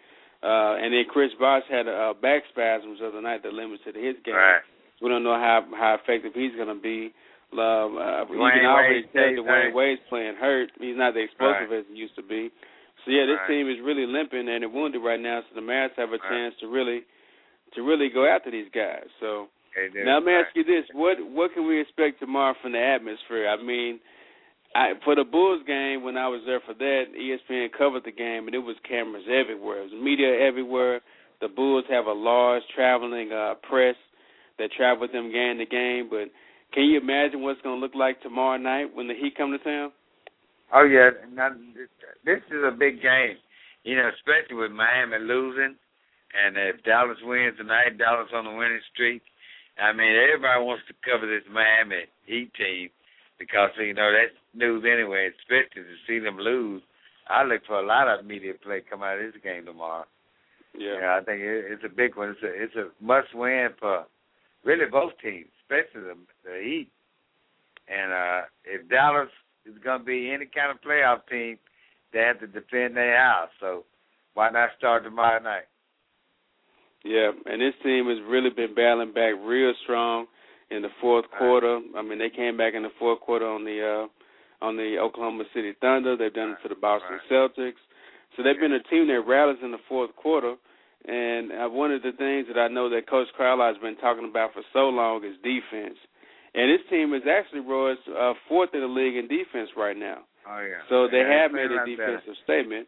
[0.42, 4.16] Uh and then Chris Bosh had uh, back spasms the other night that limited his
[4.24, 4.36] game.
[4.36, 4.62] Right.
[5.02, 7.14] We don't know how how effective he's going to be.
[7.52, 9.74] Um, uh, you can already tell Dwyane.
[9.74, 10.70] Wade's playing hurt.
[10.80, 12.52] He's not the explosive as he used to be.
[13.04, 13.48] So yeah, this Right.
[13.48, 15.42] team is really limping and they're wounded right now.
[15.42, 16.30] So the Mavs have a Right.
[16.30, 17.04] chance to really
[17.74, 19.08] to really go after these guys.
[19.20, 19.50] So
[19.88, 20.04] Do.
[20.04, 23.48] now let me ask you this: what what can we expect tomorrow from the atmosphere?
[23.48, 24.00] I mean,
[24.76, 28.48] I for the Bulls game when I was there for that, ESPN covered the game
[28.48, 29.82] and it was cameras everywhere.
[29.82, 31.02] It was media everywhere.
[31.42, 33.96] The Bulls have a large traveling uh press
[34.60, 36.28] that travel with them game to game, but
[36.74, 39.58] can you imagine what's going to look like tomorrow night when the Heat come to
[39.58, 39.92] town?
[40.74, 41.50] Oh yeah, now,
[42.26, 43.38] this is a big game.
[43.84, 45.74] You know, especially with Miami losing,
[46.36, 49.24] and if Dallas wins tonight, Dallas on the winning streak.
[49.82, 52.90] I mean, everybody wants to cover this Miami Heat team
[53.40, 55.30] because you know that's news anyway.
[55.40, 56.82] Especially to see them lose,
[57.30, 60.06] I look for a lot of media play come out of this game tomorrow.
[60.78, 61.00] Yeah.
[61.02, 62.30] Yeah, I think it, it's a big one.
[62.30, 64.06] It's a it's a must win for
[64.64, 66.90] really both teams, especially the the Heat.
[67.88, 69.30] And uh if Dallas
[69.66, 71.58] is going to be any kind of playoff team,
[72.14, 73.50] they have to defend their house.
[73.60, 73.86] So
[74.34, 75.66] why not start tomorrow night?
[77.04, 80.28] Yeah, and this team has really been battling back real strong
[80.70, 81.80] in the fourth quarter.
[81.98, 85.46] I mean, they came back in the fourth quarter on the uh on the Oklahoma
[85.54, 86.18] City Thunder.
[86.18, 87.32] They've done it to the Boston Right.
[87.32, 87.80] Celtics.
[88.36, 90.56] So they've been a team that rallies in the fourth quarter.
[91.08, 94.28] And uh, one of the things that I know that Coach Carlisle has been talking
[94.30, 95.96] about for so long is defense.
[96.54, 100.28] And this team is actually Roy's uh, fourth in the league in defense right now.
[100.46, 100.84] Oh yeah.
[100.90, 101.96] So they Yeah, have made a lot better.
[102.20, 102.86] defensive statement.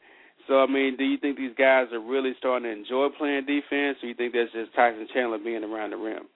[0.48, 3.98] So I mean, do you think these guys are really starting to enjoy playing defense,
[4.02, 6.28] or you think that's just Tyson Chandler being around the rim?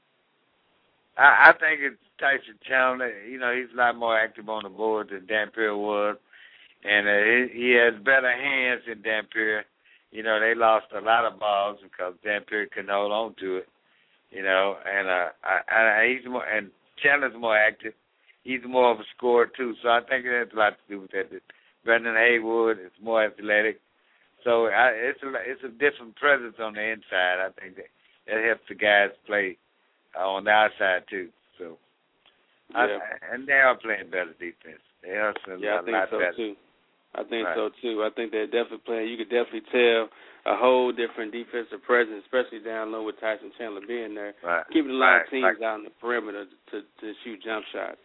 [1.17, 3.11] I, I think it's Tyson Chandler.
[3.23, 6.17] You know, he's a lot more active on the board than Dampier was,
[6.83, 9.63] and uh, he, he has better hands than Dampier.
[10.11, 13.67] You know, they lost a lot of balls because Dampier couldn't hold on to it.
[14.31, 16.69] You know, and uh, I, I, he's more and
[17.01, 17.93] Chandler's more active.
[18.43, 21.01] He's more of a scorer too, so I think it has a lot to do
[21.01, 21.31] with that.
[21.83, 23.79] Brendan Haywood is more athletic.
[24.45, 27.41] So I, it's a it's a different presence on the inside.
[27.41, 27.89] I think that
[28.29, 29.57] that helps the guys play
[30.13, 31.29] uh, on the outside too.
[31.57, 31.77] So,
[32.71, 33.01] yeah.
[33.01, 34.85] I, and they are playing better defense.
[35.01, 36.37] They are playing yeah, a I think lot so better.
[36.37, 36.53] too.
[37.17, 37.57] I think Right.
[37.57, 38.03] so too.
[38.05, 39.09] I think they're definitely playing.
[39.09, 40.09] You could definitely tell
[40.45, 44.61] a whole different defensive presence, especially down low with Tyson Chandler being there, Right.
[44.69, 45.25] keeping a lot right.
[45.25, 47.97] of teams out on the perimeter to to shoot jump shots.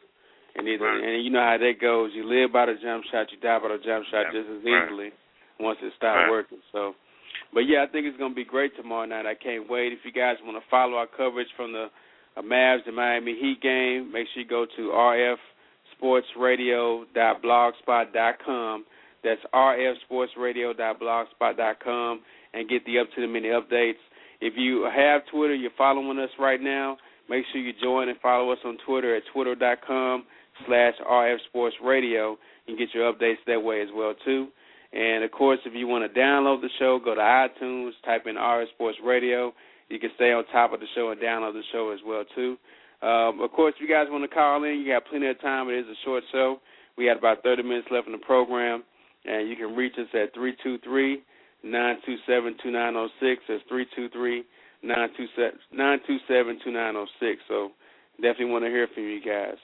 [0.56, 1.04] And either Right.
[1.04, 2.14] and you know how that goes.
[2.14, 4.40] You live by the jump shot, you die by the jump shot Yeah.
[4.40, 5.12] just as Right.
[5.60, 6.30] Once it Right.
[6.30, 6.58] working.
[6.72, 6.94] So,
[7.52, 9.26] but yeah, I think it's going to be great tomorrow night.
[9.26, 9.92] I can't wait.
[9.92, 11.86] If you guys want to follow our coverage from the
[12.36, 14.82] uh, Mavs and Miami Heat game, make sure you go to
[16.02, 18.84] rfsportsradio.blogspot.com.
[19.22, 22.20] That's rfsportsradio.blogspot.com
[22.54, 23.98] and get the up to the minute updates.
[24.40, 26.96] If you have Twitter, you're following us right now.
[27.28, 30.24] Make sure you join and follow us on Twitter at twitter.com
[30.66, 34.48] slash rfsportsradio and get your updates that way as well too.
[34.92, 38.36] And of course, if you want to download the show, go to iTunes, type in
[38.36, 39.52] RF Sports Radio.
[39.88, 42.56] You can stay on top of the show and download the show as well too.
[43.02, 45.68] Um, of course, if you guys want to call in, you got plenty of time.
[45.68, 46.60] It is a short show.
[46.98, 48.84] We had about 30 minutes left in the program,
[49.24, 51.22] and you can reach us at 323
[51.62, 53.42] 927 2906.
[53.48, 54.44] That's 323
[54.82, 57.42] 927 2906.
[57.48, 57.72] So
[58.20, 59.56] definitely want to hear from you guys.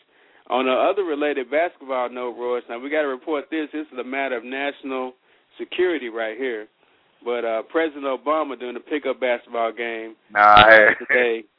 [0.48, 3.68] On the other related basketball note, Royce, now we got to report this.
[3.72, 5.14] This is a matter of national
[5.58, 6.68] security right here.
[7.24, 10.64] But uh, President Obama during the pickup basketball game nah,
[11.00, 11.42] today,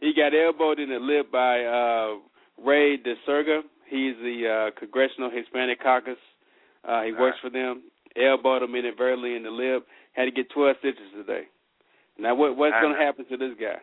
[0.00, 2.18] he got elbowed in the lip by uh,
[2.62, 3.62] Rey Decerega.
[3.88, 6.18] He's the uh, Congressional Hispanic Caucus.
[6.86, 7.84] Uh, he works for them.
[8.16, 9.86] Elbowed him inadvertently in the lip.
[10.12, 11.44] Had to get 12 stitches today.
[12.18, 13.80] Now, what, what's going to happen to this guy?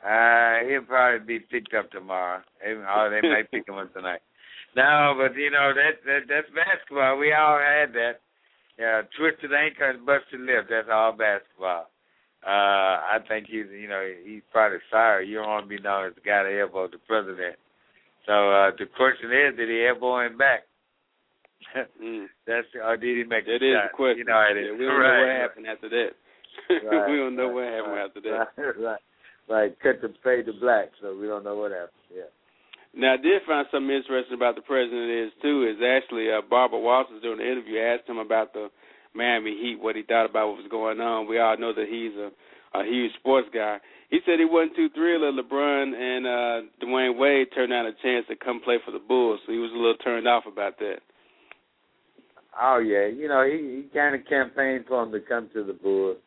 [0.00, 2.40] Uh, he'll probably be picked up tomorrow.
[2.64, 4.20] They, or they might pick him up tonight.
[4.76, 7.18] No, but you know that, that that's basketball.
[7.18, 8.20] We all had that.
[8.78, 10.66] Yeah, twisted ankle and busted lip.
[10.70, 11.90] That's all basketball.
[12.40, 15.28] Uh, I think he's you know he's probably sorry.
[15.28, 17.60] You don't want to be known as the guy that elbowed the president.
[18.24, 20.64] So uh, the question is, did he elbow him back?
[22.02, 22.26] Mm.
[22.48, 23.92] That's or did he make That is shot?
[23.92, 24.18] the question.
[24.18, 24.64] You know it is.
[24.72, 25.12] Yeah, we don't right.
[25.12, 26.10] know what happened after that.
[26.88, 28.48] Right, we don't know right, what happened right, after that.
[28.56, 29.02] Right, right.
[29.50, 29.74] Right.
[29.82, 32.06] Cut the fade to black, so we don't know what happened.
[32.14, 32.30] Yeah.
[32.94, 36.78] Now, I did find something interesting about the president is too is actually uh, Barbara
[36.78, 38.70] Walters during the interview asked him about the
[39.12, 41.26] Miami Heat, what he thought about what was going on.
[41.26, 42.30] We all know that he's a
[42.72, 43.78] a huge sports guy.
[44.10, 47.92] He said he wasn't too thrilled that LeBron and uh Dwyane Wade turned down a
[48.02, 50.78] chance to come play for the Bulls, so he was a little turned off about
[50.78, 51.02] that.
[52.60, 55.72] Oh yeah, you know he he kind of campaigned for him to come to the
[55.72, 56.18] Bulls.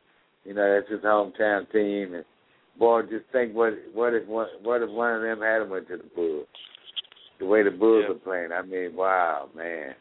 [0.44, 2.26] You know that's his hometown team, and
[2.78, 5.98] boy, just think what what if one what if one of them had went to
[5.98, 6.48] the Bulls?
[7.40, 8.16] The way the Bulls Yeah.
[8.16, 9.96] are playing, I mean, wow, man.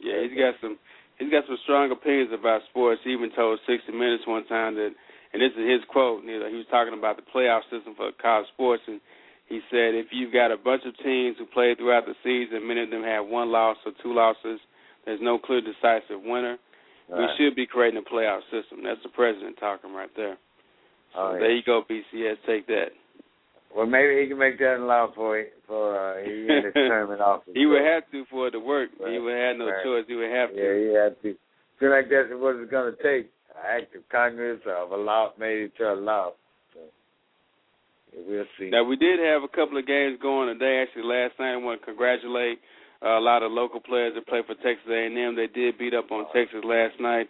[0.00, 0.78] Yeah, he's got some
[1.18, 3.00] he's got some strong opinions about sports.
[3.04, 4.94] He even told 60 Minutes one time that,
[5.32, 6.22] and this is his quote.
[6.24, 9.00] He was talking about the playoff system for college sports, and
[9.46, 12.82] he said if you've got a bunch of teams who play throughout the season, many
[12.82, 14.60] of them have one loss or two losses.
[15.04, 16.56] There's no clear decisive winner.
[17.08, 17.36] We Right.
[17.36, 18.84] should be creating a playoff system.
[18.84, 20.36] That's the president talking right there.
[21.14, 21.56] So Oh, there yeah.
[21.56, 22.36] you go, BCS.
[22.46, 22.90] Take that.
[23.74, 27.20] Well, maybe he can make that law for for uh, he in his term in
[27.20, 27.52] office.
[27.54, 28.90] He would have to for it to work.
[28.98, 29.84] He would have no Right.
[29.84, 30.04] choice.
[30.08, 30.56] He would have to.
[30.56, 31.36] Yeah, he had to.
[31.78, 33.30] Feel like that's what it's going to take.
[33.54, 36.32] An act of Congress or of a law made it to a law.
[36.74, 36.80] So,
[38.14, 38.70] yeah, we'll see.
[38.70, 40.82] Now we did have a couple of games going today.
[40.82, 42.58] Actually, last night I want to congratulate
[43.02, 45.34] uh, a lot of local players that play for Texas A&M.
[45.36, 47.28] They did beat up on Texas last night.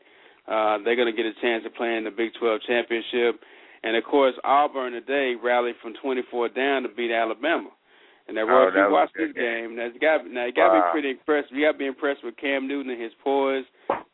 [0.48, 3.40] Uh, they're going to get a chance to play in the Big 12 championship,
[3.82, 7.70] and of course Auburn today rallied from 24 down to beat Alabama.
[8.28, 10.78] And now, Oh, if you watch this game, now you got now you got to
[10.78, 10.86] Wow.
[10.86, 11.50] be pretty impressed.
[11.50, 13.64] You got to be impressed with Cam Newton and his poise,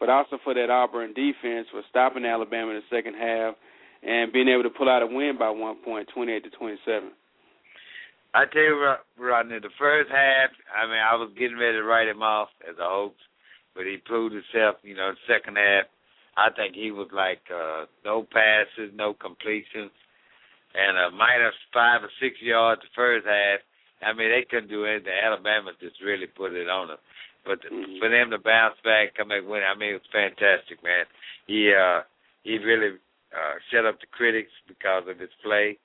[0.00, 3.57] but also for that Auburn defense for stopping Alabama in the second half
[4.02, 7.11] and being able to pull out a win by one point, 28 to 27.
[8.35, 12.09] I tell you, Rodney, the first half, I mean, I was getting ready to write
[12.09, 13.16] him off as a hoax,
[13.74, 14.76] but he proved himself.
[14.83, 15.87] You know, the second half,
[16.37, 19.90] I think he was like uh, no passes, no completions,
[20.75, 23.61] and a minus five or six yards the first half.
[24.05, 25.12] I mean, they couldn't do anything.
[25.25, 26.99] Alabama just really put it on them.
[27.44, 27.99] But Mhm.
[27.99, 31.07] for them to bounce back, come back, win, I mean, it was fantastic, man.
[31.46, 32.03] He uh,
[32.42, 32.99] he really
[33.33, 35.79] uh, shut up the critics because of his play.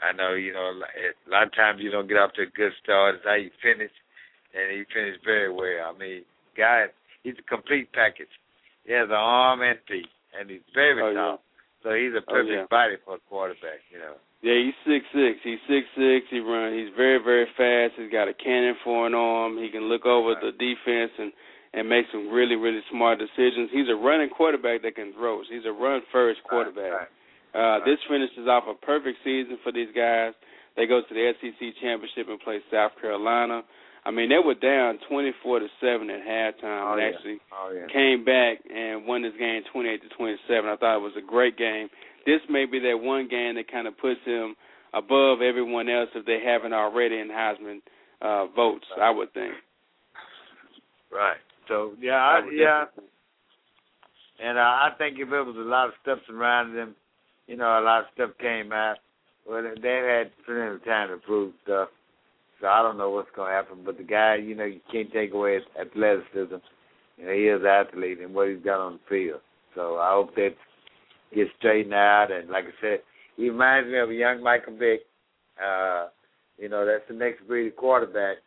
[0.00, 2.72] I know, you know, a lot of times you don't get off to a good
[2.82, 3.16] start.
[3.16, 3.90] It's how you finish,
[4.54, 5.92] and he finished very well.
[5.92, 6.24] I mean,
[6.56, 6.86] guy,
[7.24, 8.30] he's a complete package.
[8.88, 11.20] He has an arm and feet, and he's very Oh, yeah.
[11.36, 11.42] tall.
[11.84, 12.66] So he's a Oh, perfect yeah.
[12.72, 14.16] body for a quarterback, you know.
[14.40, 15.38] Yeah, he's six six.
[15.44, 16.26] He's six six.
[16.30, 16.72] He run.
[16.72, 17.94] He's very very fast.
[18.00, 19.58] He's got a cannon for an arm.
[19.58, 20.40] He can look over Right.
[20.40, 21.32] the defense and
[21.74, 23.70] and make some really, really smart decisions.
[23.70, 25.42] He's a running quarterback that can throw.
[25.42, 26.90] He's a run first quarterback.
[26.92, 27.08] Right,
[27.54, 30.32] Uh, this finishes off a perfect season for these guys.
[30.76, 33.64] They go to the SEC championship and play South Carolina.
[34.08, 37.08] I mean, they were down twenty-four to seven at halftime, Oh, and yeah.
[37.12, 37.86] actually Oh yeah.
[37.92, 40.64] came back and won this game twenty-eight to twenty-seven.
[40.70, 41.88] I thought it was a great game.
[42.24, 44.56] This may be that one game that kind of puts him
[44.94, 47.80] above everyone else if they haven't already in Heisman
[48.22, 48.86] uh, votes.
[48.98, 49.52] I would think.
[51.12, 51.36] Right.
[51.68, 52.84] So yeah, I, would yeah,
[54.42, 56.94] and uh, I think if it was a lot of stuff surrounding them,
[57.46, 58.96] you know, a lot of stuff came out.
[59.48, 61.88] Well, they had plenty of time to prove stuff.
[62.60, 63.78] So I don't know what's going to happen.
[63.84, 66.56] But the guy, you know, you can't take away his athleticism.
[67.16, 69.40] You know, he is an athlete and what he's got on the field.
[69.74, 70.54] So I hope that
[71.34, 72.28] gets straightened out.
[72.32, 72.98] And like I said,
[73.36, 75.00] he reminds me of a young Michael Vick.
[75.62, 76.08] Uh,
[76.58, 78.38] you know, that's the next breed of quarterback.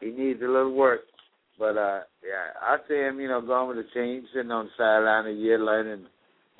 [0.00, 1.00] He needs a little work.
[1.58, 4.70] But uh yeah, I see him, you know, going with the team, sitting on the
[4.78, 6.06] sideline a year learning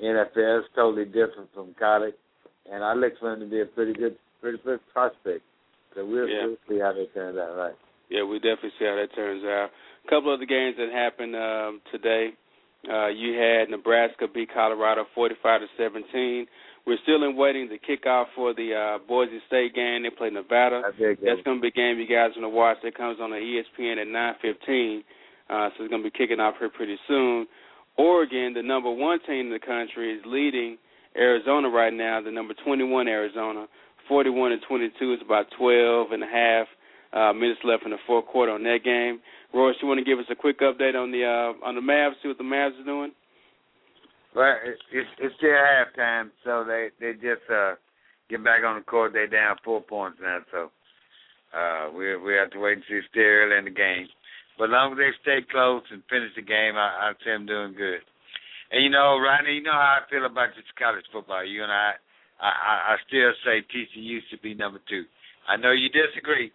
[0.01, 0.59] NFL.
[0.59, 2.15] It's totally different from college.
[2.69, 5.41] And I look for him to be a pretty good pretty good prospect.
[5.99, 6.45] So we'll, Yeah.
[6.47, 7.75] we'll see how that turns out, right.
[8.09, 9.69] Yeah, we definitely see how that turns out.
[10.05, 12.31] A couple of the games that happened um, today.
[12.89, 16.47] Uh, you had Nebraska beat Colorado 45 to 17.
[16.87, 20.03] We're still in waiting to kick off for the uh, Boise State game.
[20.03, 20.81] They play Nevada.
[21.21, 22.77] That's going to be a game you guys want to watch.
[22.83, 25.03] That comes on the ESPN at 9:15.
[25.49, 27.45] Uh, so it's going to be kicking off here pretty soon.
[27.97, 30.77] Oregon, the number one team in the country, is leading
[31.17, 32.21] Arizona right now.
[32.21, 33.67] The number 21 Arizona,
[34.09, 35.13] 41 and 22.
[35.13, 36.67] is about 12 and a half
[37.13, 39.21] uh, minutes left in the fourth quarter on that game.
[39.53, 42.13] Royce, you want to give us a quick update on the uh, on the Mavs?
[42.21, 43.11] See what the Mavs are doing.
[44.35, 47.73] Well, it's it's still halftime, so they they just uh
[48.29, 49.13] get back on the court.
[49.13, 50.69] They down four points now, so
[51.57, 53.01] uh we we have to wait and see.
[53.09, 54.05] Still early in the game,
[54.57, 57.47] but as long as they stay close and finish the game, I I see them
[57.47, 58.05] doing good.
[58.71, 61.43] And you know, Rodney, you know how I feel about this college football.
[61.43, 61.97] You and I,
[62.41, 65.03] I I, still say TCU should be number two.
[65.47, 66.51] I know you disagree.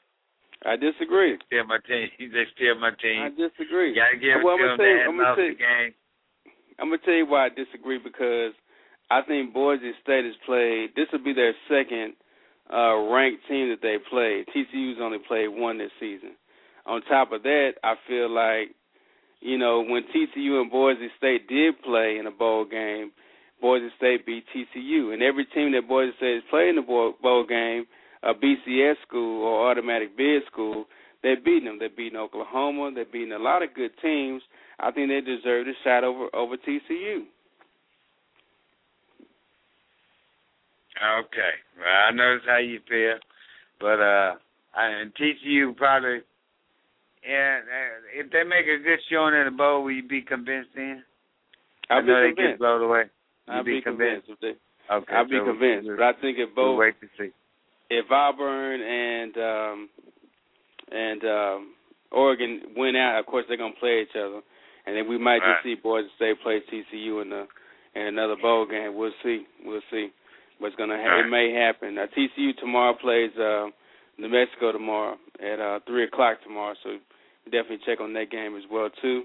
[0.65, 1.37] I disagree.
[1.47, 2.09] Still my team.
[2.19, 3.21] They still my team.
[3.23, 3.91] I disagree.
[3.91, 4.79] You gotta give it Well, I'm to gonna them.
[4.79, 5.93] tell you- They I'm gonna lost tell the game.
[6.79, 8.53] I'm gonna tell you why I disagree because
[9.11, 10.95] I think Boise State has played.
[10.97, 12.15] This will be their second
[12.73, 14.47] uh, ranked team that they played.
[14.57, 16.33] TCU's only played one this season.
[16.87, 18.75] On top of that, I feel like
[19.41, 23.13] you know when TCU and Boise State did play in a bowl game,
[23.61, 27.15] Boise State beat TCU, and every team that Boise State has played in the bowl,
[27.23, 27.87] bowl game,
[28.23, 30.87] a BCS school or automatic bid school,
[31.23, 31.79] they're beating them.
[31.79, 32.91] They're beating Oklahoma.
[32.95, 34.43] They're beating a lot of good teams.
[34.79, 37.25] I think they deserve a shot over over TCU.
[41.03, 41.55] Okay.
[41.79, 43.19] Well, I notice how you feel,
[43.81, 44.35] but uh,
[44.77, 47.61] I, and TCU probably, uh,
[48.15, 51.03] if they make a good showing in the bowl, will you be convinced then?
[51.91, 53.05] I'll I know be they get blown away.
[53.49, 54.29] I'll be convinced.
[54.29, 54.55] if they,
[54.91, 55.15] Okay.
[55.15, 55.89] I'll be convinced.
[55.97, 57.31] But I think if both, wait to see.
[57.91, 59.89] if Auburn and um
[60.93, 61.75] and um
[62.13, 64.41] Oregon win out, of course they're gonna play each other,
[64.87, 65.55] and then we might Right.
[65.55, 67.47] just see Boise State play TCU in the
[67.95, 68.95] in another bowl game.
[68.95, 69.47] We'll see.
[69.65, 70.11] We'll see
[70.59, 71.11] what's gonna happen.
[71.11, 71.27] Right.
[71.27, 71.95] It may happen.
[71.95, 73.69] Now TCU tomorrow plays uh,
[74.19, 76.99] New Mexico tomorrow at uh, three o'clock tomorrow, so
[77.47, 79.25] definitely check on that game as well too.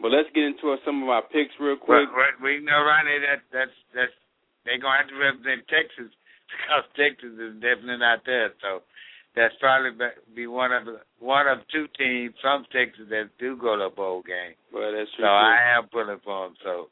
[0.00, 2.08] But let's get into some of our picks real quick.
[2.10, 4.12] Well, we know, Ronnie, that that's that's
[4.66, 6.10] they're gonna have to represent Texas
[6.50, 8.50] because Texas is definitely not there.
[8.60, 8.82] So
[9.38, 13.56] that's probably be- be one of the, one of two teams from Texas that do
[13.56, 14.54] go to a bowl game.
[14.74, 15.30] Well, that's So true.
[15.30, 15.50] too.
[15.54, 16.56] I am pulling for them.
[16.62, 16.90] So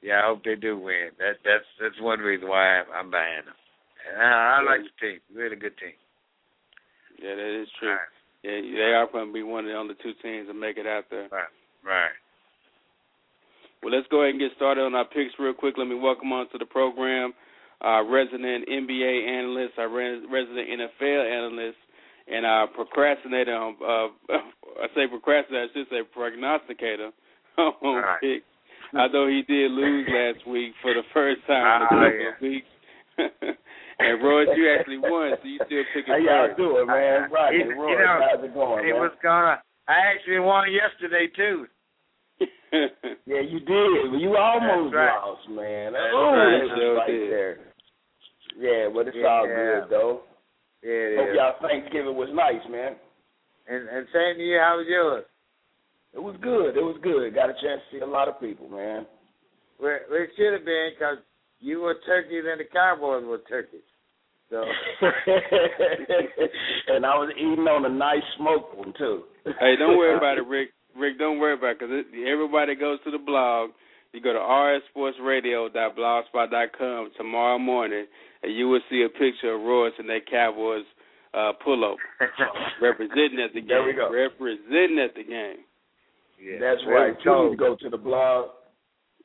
[0.00, 1.10] yeah, I hope they do win.
[1.18, 3.58] That that's that's one reason why I'm, I'm buying them.
[4.08, 5.18] And I, I like the team.
[5.34, 5.96] Really good team.
[7.18, 7.88] Yeah, that is true.
[7.94, 10.76] Right, Yeah, they are going to be one of the only two teams to make
[10.76, 11.28] it out there.
[11.32, 11.48] right,
[11.86, 12.12] right.
[13.84, 15.74] Well, let's go ahead and get started on our picks real quick.
[15.76, 17.34] Let me welcome on to the program
[17.82, 21.76] our resident NBA analyst, our resident NFL analyst,
[22.32, 23.52] and our procrastinator.
[23.52, 24.08] On, uh,
[24.80, 27.10] I say procrastinator, I should say prognosticator
[27.58, 28.20] on Right.
[28.22, 28.46] picks.
[28.96, 32.28] Although he did lose last week for the first time in a Ah, couple yeah.
[32.30, 32.70] of weeks.
[33.98, 36.56] and Royce, you actually won, so you still picking How y'all first.
[36.56, 37.28] doing, man?
[37.30, 39.00] Right, You- Roy, you know, how's it going, It man?
[39.02, 39.60] was gonna.
[39.88, 41.66] I actually won yesterday too.
[43.26, 44.10] Yeah, you did.
[44.12, 45.14] but You almost right.
[45.16, 45.92] lost, man.
[45.92, 46.60] That's oh, right.
[46.60, 47.32] that Sure right did.
[47.32, 47.56] there.
[48.58, 49.54] Yeah, but it's all Yeah.
[49.54, 50.20] good though.
[50.82, 51.36] Yeah, it Hope is.
[51.36, 52.96] y'all Thanksgiving was nice, man.
[53.66, 54.58] And and same to you.
[54.60, 55.24] How was yours?
[56.12, 56.76] It was good.
[56.76, 57.34] It was good.
[57.34, 59.06] Got a chance to see a lot of people, man.
[59.80, 61.18] Well, well, it should have been because
[61.60, 63.80] you were turkeys and the Cowboys were turkeys.
[64.50, 64.62] So
[66.94, 69.24] and I was eating on a nice smoked one too.
[69.58, 70.68] Hey, don't worry about it, Rick.
[70.96, 73.70] Rick, don't worry about it because everybody goes to the blog.
[74.12, 78.06] You go to rfsportsradio.blogspot.com tomorrow morning,
[78.42, 80.84] and you will see a picture of Royce and that Cowboys
[81.34, 81.96] uh, pullover
[82.80, 83.68] representing at the game.
[83.68, 84.08] There we go.
[84.12, 85.64] Representing at the game.
[86.40, 87.16] Yeah, That's right.
[87.24, 87.50] You cold.
[87.50, 88.50] need to go to the blog.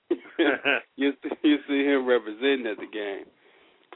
[0.95, 3.26] you see, you see him representing at the game.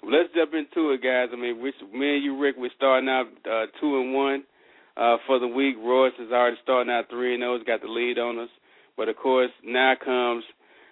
[0.04, 1.30] Well, let's jump into it, guys.
[1.34, 4.44] I mean, we, me and you, Rick, we're starting out uh, two and one
[4.98, 5.76] uh, for the week.
[5.80, 7.58] Royce is already starting out three and zero.
[7.58, 8.50] He's got the lead on us.
[8.96, 10.44] But of course, now comes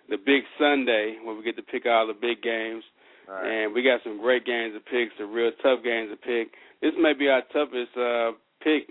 [0.10, 2.84] the big Sunday when we get to pick all the big games,
[3.28, 3.46] right.
[3.46, 6.54] and we got some great games to pick, some real tough games to pick.
[6.82, 8.32] This may be our toughest uh,
[8.64, 8.90] pick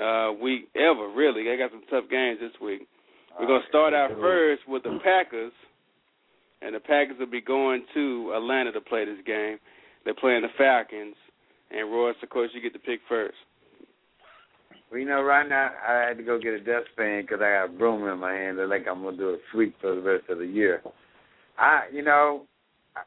[0.00, 1.08] uh, week ever.
[1.08, 2.86] Really, I got some tough games this week.
[3.38, 5.52] We're gonna start out first with the Packers,
[6.60, 9.58] and the Packers will be going to Atlanta to play this game.
[10.04, 11.16] They're playing the Falcons,
[11.70, 13.36] and Royce, of course, you get to pick first.
[14.90, 17.74] Well, you know, right now I had to go get a dustpan because I got
[17.74, 18.56] a broom in my hand.
[18.56, 20.82] Look like I'm gonna do a sweep for the rest of the year.
[21.56, 22.46] I, you know,
[22.96, 23.02] I,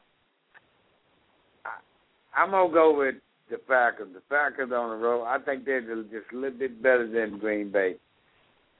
[1.66, 3.16] I, I'm gonna go with
[3.50, 4.14] the Falcons.
[4.14, 5.24] The Falcons on the road.
[5.24, 7.96] I think they're just a little bit better than Green Bay,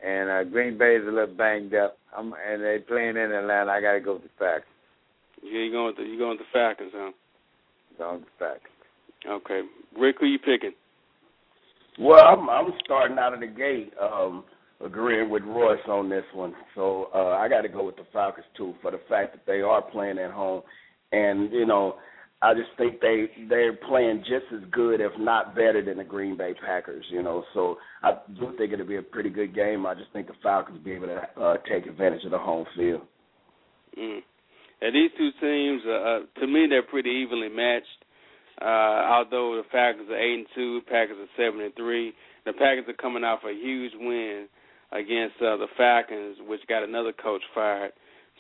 [0.03, 1.99] and uh, Green Bay is a little banged up.
[2.17, 3.71] I'm, and they playing in Atlanta.
[3.71, 4.65] I gotta go with the Falcons.
[5.43, 7.11] Yeah, you going with the you going with the Falcons, huh?
[7.99, 8.63] Go with the Falcons.
[9.29, 9.61] Okay,
[9.99, 10.73] Rick, who you picking?
[11.99, 14.45] Well, I'm I'm starting out of the gate um,
[14.84, 16.55] agreeing with Royce on this one.
[16.74, 19.61] So uh, I got to go with the Falcons too for the fact that they
[19.61, 20.62] are playing at home,
[21.12, 21.97] and you know
[22.42, 26.36] I just think they they're playing just as good, if not better, than the Green
[26.36, 27.05] Bay Packers.
[27.11, 29.86] You know, so I do think it'll be a pretty good game.
[29.86, 32.66] I just think the Falcons will be able to uh, take advantage of the home
[32.76, 33.03] field.
[33.99, 34.18] Mm.
[34.82, 38.04] And these two teams, uh, uh, to me, they're pretty evenly matched.
[38.61, 42.13] Uh, although the Falcons are eight and two, Packers are seven and three.
[42.47, 44.47] The Packers are coming off a huge win
[44.93, 47.93] against uh, the Falcons, which got another coach fired.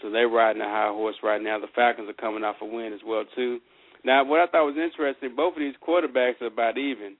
[0.02, 1.58] So they're riding a high horse right now.
[1.58, 3.58] The Falcons are coming off a win as well too.
[4.04, 7.16] Now, what I thought was interesting, both of these quarterbacks are about even.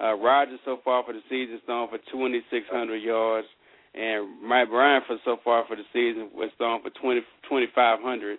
[0.00, 3.48] Uh, Rodgers so far for the season is thrown for 2,600 yards,
[3.94, 7.20] and Matt Ryan for so far for the season was thrown for 20,
[7.50, 8.38] 2,500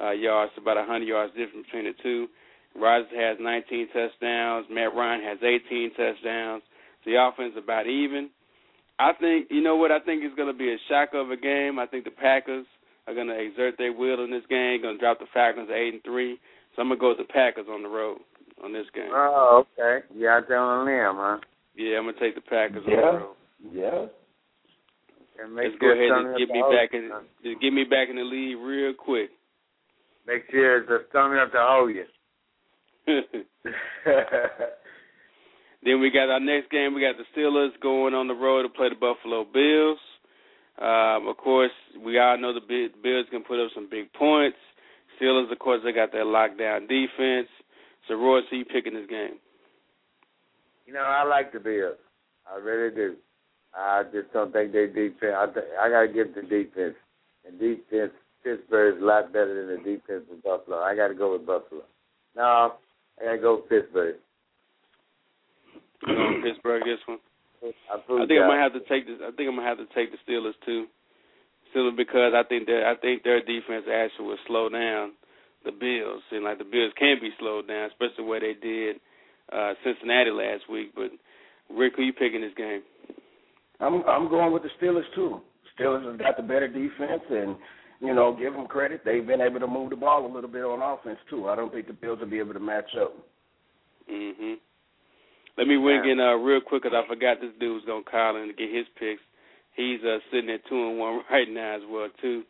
[0.00, 2.28] uh, yards, about 100 yards difference between the two.
[2.76, 4.66] Rodgers has 19 touchdowns.
[4.70, 6.62] Matt Ryan has 18 touchdowns.
[7.06, 8.30] The offense is about even.
[8.98, 11.36] I think you know what I think is going to be a shock of a
[11.36, 11.78] game.
[11.78, 12.66] I think the Packers
[13.08, 14.82] are going to exert their will in this game.
[14.82, 16.38] Going to drop the Falcons to eight and three.
[16.76, 18.18] So I'm going to go with the Packers on the road
[18.62, 19.08] on this game.
[19.10, 20.06] Oh, okay.
[20.14, 21.38] Yeah, out there on a limb, huh?
[21.74, 23.00] Yeah, I'm going to take the Packers on Yeah.
[23.00, 23.36] the road.
[23.72, 24.06] Yeah.
[25.42, 27.10] And make Let's go ahead and get me back hose, in.
[27.42, 29.30] Just get me back in the lead real quick.
[30.26, 32.04] Make sure it's a Tony up to hold you.
[35.82, 36.94] Then we got our next game.
[36.94, 39.98] We got the Steelers going on the road to play the Buffalo Bills.
[40.76, 41.72] Um, of course,
[42.04, 44.58] we all know the Bi- Bills can put up some big points.
[45.16, 47.48] Steelers, of course, they got their lockdown defense.
[48.08, 49.38] So, Roy, you picking this game?
[50.86, 51.96] You know, I like the Bills.
[52.50, 53.16] I really do.
[53.74, 55.34] I just don't think they defense.
[55.36, 56.96] I th- I gotta give the defense.
[57.46, 60.78] And defense, Pittsburgh is a lot better than the defense of Buffalo.
[60.78, 61.82] I gotta go with Buffalo.
[62.34, 62.74] No,
[63.20, 64.16] I gotta go with Pittsburgh.
[66.06, 67.18] You know, Pittsburgh this one.
[67.62, 69.20] I, I think I might have to take this.
[69.20, 70.86] I think I'm gonna have to take the Steelers too.
[71.70, 75.12] Steelers because I think that I think their defense actually will slow down
[75.64, 76.22] the Bills.
[76.30, 78.96] Seem like the Bills can be slowed down, especially the way they did
[79.52, 80.92] uh Cincinnati last week.
[80.94, 81.10] But
[81.68, 82.82] Rick, who you picking this game?
[83.78, 85.40] I'm I'm going with the Steelers too.
[85.78, 87.56] Steelers have got the better defense, and
[88.00, 89.02] you know, give them credit.
[89.04, 91.48] They've been able to move the ball a little bit on offense too.
[91.48, 93.14] I don't think the Bills will be able to match up.
[94.10, 94.58] Mhm.
[95.58, 98.36] Let me wing in uh, real quick because I forgot this dude was gonna call
[98.36, 99.22] in to get his picks.
[99.76, 102.44] He's uh, sitting at two and one right now as well too.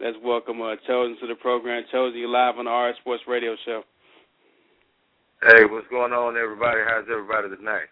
[0.00, 1.84] Let's welcome uh, Chosen to the program.
[1.90, 3.82] Chosen, you live on the RF Sports Radio Show.
[5.42, 6.80] Hey, what's going on, everybody?
[6.86, 7.88] How's everybody tonight?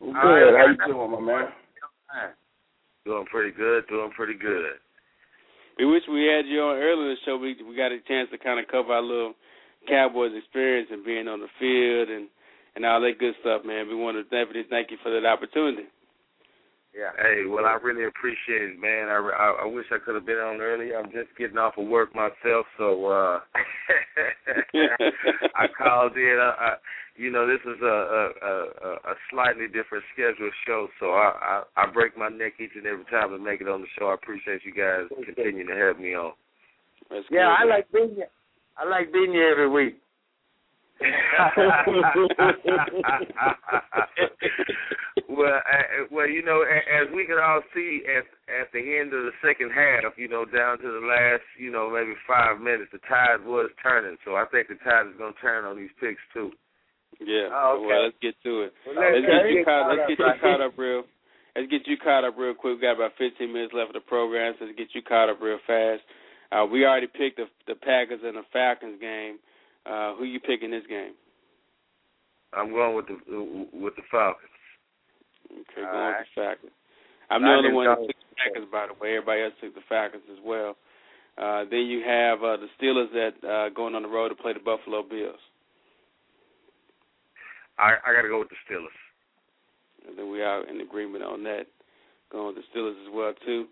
[0.00, 0.14] Good.
[0.14, 0.54] right.
[0.54, 1.48] How you doing, my man?
[3.04, 3.86] Doing pretty good.
[3.88, 4.78] Doing pretty good.
[5.78, 7.36] We wish we had you on earlier in the show.
[7.36, 9.34] We we got a chance to kind of cover our little
[9.88, 12.28] Cowboys experience and being on the field and
[12.76, 13.88] and all that good stuff, man.
[13.88, 15.86] We want to definitely thank you for that opportunity.
[16.94, 17.10] Yeah.
[17.18, 19.08] Hey, well, I really appreciate it, man.
[19.08, 20.96] I, I, I wish I could have been on earlier.
[20.96, 23.40] I'm just getting off of work myself, so uh
[25.56, 26.38] I called in.
[26.40, 26.74] I, I,
[27.16, 28.52] you know, this is a a, a
[29.12, 33.04] a slightly different scheduled show, so I, I I break my neck each and every
[33.06, 34.08] time to make it on the show.
[34.08, 36.32] I appreciate you guys continuing to have me on.
[37.10, 37.68] That's Yeah, I man.
[37.68, 38.28] like being here.
[38.76, 39.98] I like being here every week.
[45.28, 49.24] Well, uh, well, you know, as we can all see at at the end of
[49.24, 52.98] the second half, you know, down to the last, you know, maybe five minutes, the
[53.08, 54.16] tide was turning.
[54.24, 56.52] So I think the tide is going to turn on these picks too.
[57.20, 57.48] Yeah.
[57.52, 57.86] Oh, okay.
[57.86, 58.72] Well, let's get to it.
[58.86, 59.84] Well, let's let's get you caught.
[59.90, 61.02] Let's get you caught up real.
[61.54, 62.76] Let's get you caught up real quick.
[62.76, 65.38] We got about 15 minutes left of the program, so let's get you caught up
[65.40, 66.02] real fast.
[66.50, 69.38] Uh, we already picked the, the Packers and the Falcons game.
[69.86, 71.14] Uh, who you picking this game?
[72.52, 73.16] I'm going with the
[73.72, 74.50] with the Falcons.
[75.50, 76.18] Okay, going right.
[76.18, 76.72] with the Falcons.
[77.30, 79.16] I'm the only one that took the Packers, by the way.
[79.16, 80.76] Everybody else took the Falcons as well.
[81.36, 84.52] Uh, then you have uh, the Steelers that uh, going on the road to play
[84.52, 85.42] the Buffalo Bills.
[87.78, 88.98] I I got to go with the Steelers.
[90.08, 91.66] And then we are in agreement on that.
[92.30, 93.66] Going with the Steelers as well too.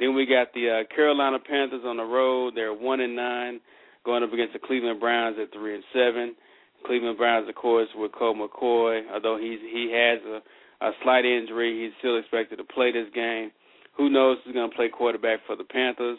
[0.00, 2.54] Then we got the uh, Carolina Panthers on the road.
[2.56, 3.60] They're one and nine,
[4.04, 6.34] going up against the Cleveland Browns at three and seven.
[6.84, 9.02] Cleveland Browns, of course, with Colt McCoy.
[9.12, 13.50] Although he's he has a, a slight injury, he's still expected to play this game.
[13.96, 16.18] Who knows who's going to play quarterback for the Panthers?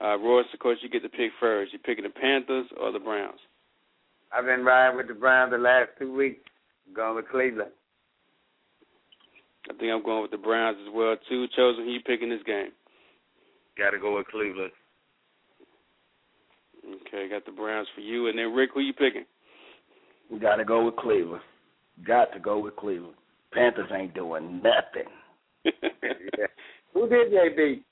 [0.00, 1.72] Uh, Royce, of course, you get to pick first.
[1.72, 3.38] You picking the Panthers or the Browns?
[4.32, 6.40] I've been riding with the Browns the last two weeks.
[6.86, 7.70] I'm going with Cleveland.
[9.70, 11.46] I think I'm going with the Browns as well too.
[11.56, 12.68] Chosen, who you picking this game?
[13.78, 14.70] Got to go with Cleveland.
[16.84, 18.28] Okay, got the Browns for you.
[18.28, 19.24] And then Rick, who you picking?
[20.30, 21.42] We got to go with Cleveland.
[22.06, 23.14] Got to go with Cleveland.
[23.52, 25.10] Panthers ain't doing nothing.
[25.64, 25.70] yeah.
[26.94, 27.84] Who did they beat?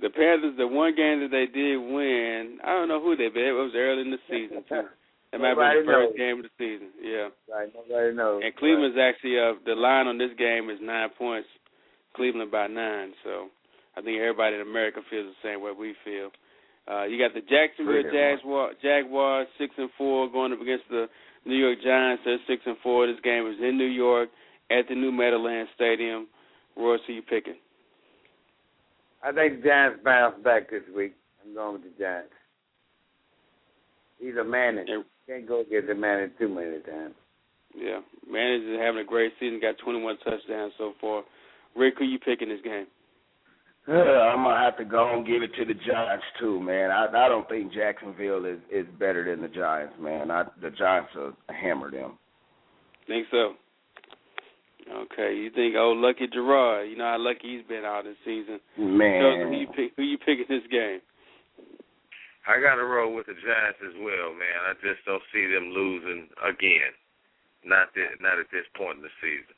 [0.00, 3.48] The Panthers, the one game that they did win, I don't know who they beat.
[3.48, 4.82] It was early in the season too.
[5.32, 6.18] That might have been the first knows.
[6.18, 6.90] game of the season.
[6.98, 7.28] Yeah.
[7.46, 8.42] Right, nobody knows.
[8.44, 11.48] And Cleveland's actually uh the line on this game is nine points.
[12.16, 13.14] Cleveland by nine.
[13.22, 13.46] So
[13.96, 16.30] I think everybody in America feels the same way we feel.
[16.90, 18.42] Uh you got the Jacksonville Pretty much.
[18.42, 21.06] Jaguar Jaguars six and four going up against the
[21.46, 22.22] New York Giants.
[22.24, 23.06] They're six and four.
[23.06, 24.28] This game is in New York
[24.70, 26.26] at the new Meadowlands Stadium.
[26.76, 27.56] Royce, who you picking?
[29.22, 31.14] I think the Giants bounce back this week.
[31.44, 32.32] I'm going with the Giants.
[34.18, 34.44] He's a.
[34.86, 35.02] Yeah.
[35.30, 37.14] Can't go get the Manning too many times.
[37.76, 38.00] Yeah.
[38.28, 41.22] Man is having a great season, got twenty one touchdowns so far.
[41.76, 42.86] Rick, who you picking this game?
[43.86, 46.90] Uh, I'm gonna have to go and give it to the Giants too, man.
[46.90, 50.32] I I don't think Jacksonville is is better than the Giants, man.
[50.32, 52.18] I the Giants will hammer them.
[53.06, 53.54] Think so.
[54.90, 58.58] Okay, you think oh lucky Garrard, you know how lucky he's been out this season.
[58.76, 60.98] Man, Chosen, who you pick who you picking this game?
[62.48, 64.58] I got to roll with the Giants as well, man.
[64.68, 66.92] I just don't see them losing again.
[67.64, 69.56] Not this, not at this point in the season.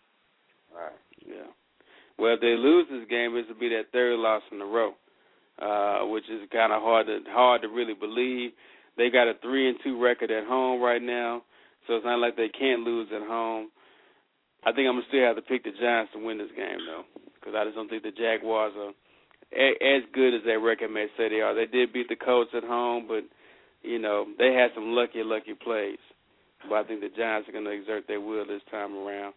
[0.75, 0.99] Right.
[1.23, 1.51] Yeah.
[2.19, 4.95] Well, if they lose this game, this will be their third loss in a row,
[5.63, 8.51] uh, which is kind of hard to hard to really believe.
[8.97, 11.43] They got a three and two record at home right now,
[11.87, 13.71] so it's not like they can't lose at home.
[14.65, 17.05] I think I'm gonna still have to pick the Giants to win this game though,
[17.35, 18.93] because I just don't think the Jaguars are
[19.53, 21.55] as good as their record may say they are.
[21.55, 23.25] They did beat the Colts at home, but
[23.83, 25.99] you know they had some lucky, lucky plays.
[26.69, 29.35] But I think the Giants are gonna exert their will this time around.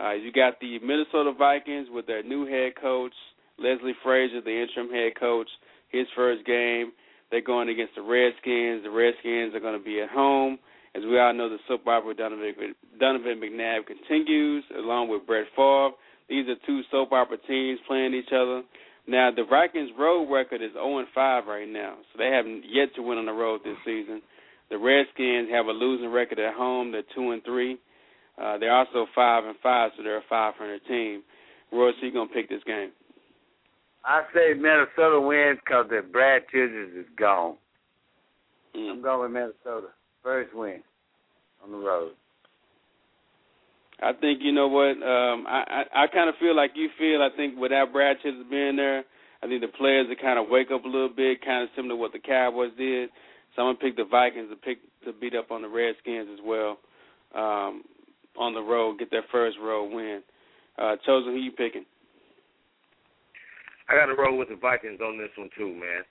[0.00, 3.12] Uh, you got the Minnesota Vikings with their new head coach,
[3.58, 5.48] Leslie Frazier, the interim head coach.
[5.90, 6.92] His first game,
[7.30, 8.82] they're going against the Redskins.
[8.82, 10.58] The Redskins are going to be at home.
[10.94, 15.90] As we all know, the soap opera Donovan McNabb continues, along with Brett Favre.
[16.28, 18.62] These are two soap opera teams playing each other.
[19.06, 23.02] Now, the Vikings' road record is 0 5 right now, so they haven't yet to
[23.02, 24.22] win on the road this season.
[24.70, 26.92] The Redskins have a losing record at home.
[26.92, 27.78] They're 2 and 3.
[28.40, 31.22] Uh, they're also 5 and 5, so they're a 500 team.
[31.72, 32.90] Royce, who you going to pick this game?
[34.04, 37.56] I say Minnesota wins because the Brad Childress is gone.
[38.76, 38.90] Mm.
[38.90, 39.88] I'm going with Minnesota.
[40.22, 40.82] First win
[41.62, 42.12] on the road.
[44.02, 44.98] I think you know what.
[45.02, 47.22] Um, I I, I kind of feel like you feel.
[47.22, 49.04] I think without Brad Childress being there,
[49.42, 51.94] I think the players will kind of wake up a little bit, kind of similar
[51.94, 53.10] to what the Cowboys did.
[53.54, 56.40] So I'm gonna pick the Vikings to pick to beat up on the Redskins as
[56.44, 56.78] well
[57.34, 57.82] um,
[58.38, 60.22] on the road, get their first road win.
[60.78, 61.84] Uh, Chosen, who you picking?
[63.88, 66.02] I got to roll with the Vikings on this one too, man.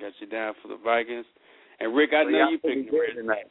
[0.00, 1.26] Got you down for the Vikings.
[1.80, 3.18] And Rick, I know you picking the Redskins.
[3.18, 3.50] tonight.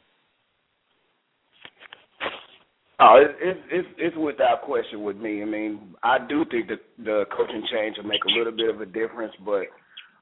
[3.00, 5.40] Oh, it's it's it's it's without question with me.
[5.42, 8.80] I mean, I do think that the coaching change will make a little bit of
[8.80, 9.70] a difference, but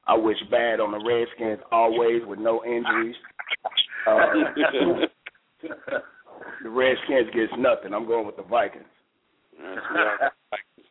[0.05, 3.15] I wish bad on the Redskins always with no injuries.
[4.05, 4.29] Uh,
[6.63, 7.93] the Redskins gets nothing.
[7.97, 8.85] I'm going with the Vikings.
[9.57, 10.87] That's what I got the Vikings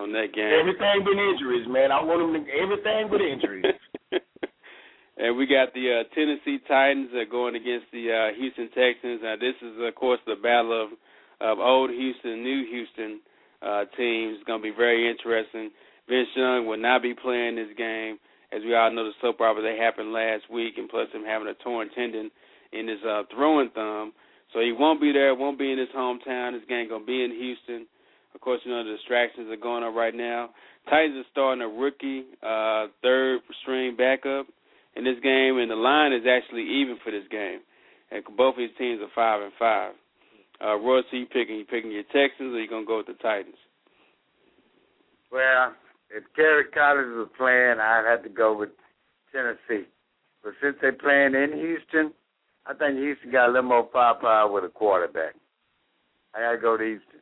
[0.00, 0.48] on that game.
[0.48, 1.92] Everything but injuries, man.
[1.92, 3.76] I want them to everything but injuries.
[5.20, 9.20] and we got the uh, Tennessee Titans uh, going against the uh, Houston Texans.
[9.20, 10.96] Now, this is, of course, the battle of
[11.40, 13.20] of old Houston new Houston
[13.62, 14.36] uh, teams.
[14.38, 15.70] It's going to be very interesting.
[16.08, 18.18] Vince Young will not be playing this game.
[18.50, 21.48] As we all know, the soap opera that happened last week, and plus him having
[21.48, 22.30] a torn tendon
[22.72, 24.12] in his uh, throwing thumb.
[24.52, 26.52] So he won't be there, won't be in his hometown.
[26.52, 27.86] This game going to be in Houston.
[28.34, 30.50] Of course, you know the distractions are going on right now.
[30.88, 34.46] Titans are starting a rookie uh, third string backup
[34.96, 37.60] in this game, and the line is actually even for this game.
[38.10, 39.92] And both of these teams are five and five.
[40.64, 41.56] Uh, Royce, who you picking?
[41.56, 43.56] You picking your Texans, or you gonna go with the Titans?
[45.30, 45.74] Well,
[46.10, 48.70] if Kerry Collins was playing, I'd have to go with
[49.32, 49.86] Tennessee.
[50.42, 52.12] But since they're playing in Houston,
[52.66, 55.34] I think Houston got a little more firepower with a quarterback.
[56.34, 57.20] I gotta go to Houston.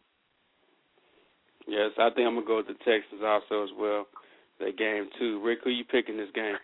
[1.67, 4.07] Yes, I think I'm gonna go with the Texans also as well.
[4.61, 5.43] That game too.
[5.45, 6.57] Rick, who you picking this game?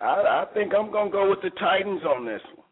[0.00, 2.67] I, I think I'm gonna go with the Titans on this one.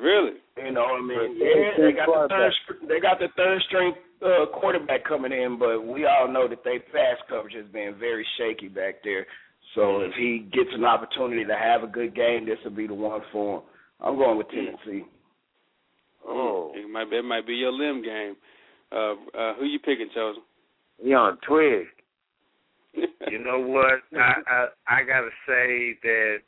[0.00, 0.38] Really?
[0.56, 3.94] You know, what I mean, yeah, they got the third, they got the third string
[4.24, 8.26] uh, quarterback coming in, but we all know that they pass coverage has been very
[8.38, 9.26] shaky back there.
[9.74, 12.94] So if he gets an opportunity to have a good game, this will be the
[12.94, 13.62] one for him.
[14.00, 15.04] I'm going with Tennessee.
[16.26, 18.36] Oh, it might be, it might be your limb game.
[18.92, 20.42] Uh, uh, who you picking, chosen?
[21.02, 21.86] You on twig?
[23.30, 24.00] you know what?
[24.18, 26.38] I I, I got to say that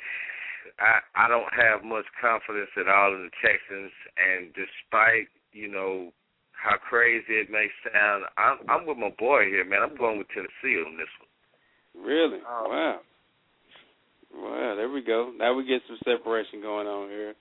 [0.78, 6.12] I I don't have much confidence at all in the Texans, and despite you know
[6.52, 9.82] how crazy it may sound, I'm I'm with my boy here, man.
[9.82, 12.06] I'm going with Tennessee on this one.
[12.06, 12.38] Really?
[12.46, 12.66] Oh.
[12.68, 13.00] Wow.
[14.34, 15.32] Well, there we go.
[15.36, 17.34] Now we get some separation going on here.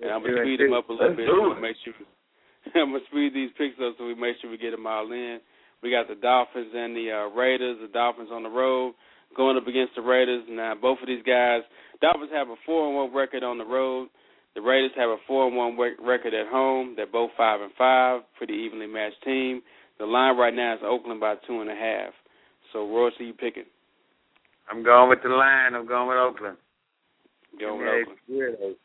[0.00, 1.94] And I'm gonna speed them up a little bit so we make sure.
[2.74, 5.40] I'm gonna speed these picks up so we make sure we get them all in.
[5.82, 7.78] We got the Dolphins and the uh, Raiders.
[7.80, 8.94] The Dolphins on the road
[9.36, 10.44] going up against the Raiders.
[10.48, 11.62] Now both of these guys,
[12.00, 14.08] Dolphins have a four and one record on the road.
[14.54, 16.94] The Raiders have a four and one record at home.
[16.96, 19.62] They're both five and five, pretty evenly matched team.
[19.98, 22.12] The line right now is Oakland by two and a half.
[22.72, 23.64] So Royce, are you picking?
[24.70, 25.74] I'm going with the line.
[25.74, 26.56] I'm going with Oakland.
[27.58, 28.76] Going with Oakland.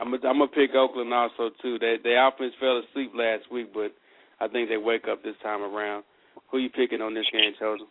[0.00, 1.78] I'm gonna, I'm pick Oakland also too.
[1.78, 3.94] They they offense fell asleep last week, but
[4.40, 6.04] I think they wake up this time around.
[6.50, 7.86] Who you picking on this game, chosen?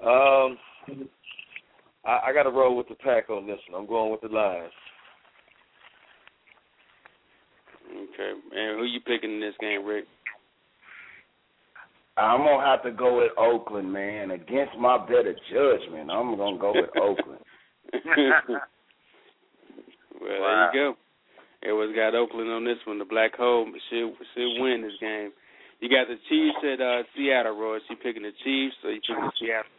[0.00, 0.58] Um,
[2.04, 3.82] I, I got to roll with the pack on this one.
[3.82, 4.72] I'm going with the Lions.
[7.90, 10.04] Okay, and who you picking in this game, Rick?
[12.18, 14.32] I'm gonna have to go with Oakland, man.
[14.32, 17.40] Against my better judgment, I'm gonna go with Oakland.
[20.20, 20.70] well, wow.
[20.72, 20.96] there you go.
[21.62, 22.98] Everyone's got Oakland on this one.
[22.98, 25.30] The Black Hole should should win this game.
[25.80, 27.82] You got the Chiefs at uh, Seattle, Royce.
[27.88, 29.70] You picking the Chiefs, or you picking the Seattle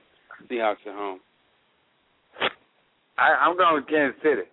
[0.48, 1.20] Seahawks at home?
[3.18, 4.48] I, I'm going with Kansas City.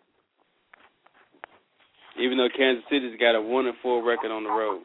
[2.19, 4.83] Even though Kansas City's got a one and four record on the road.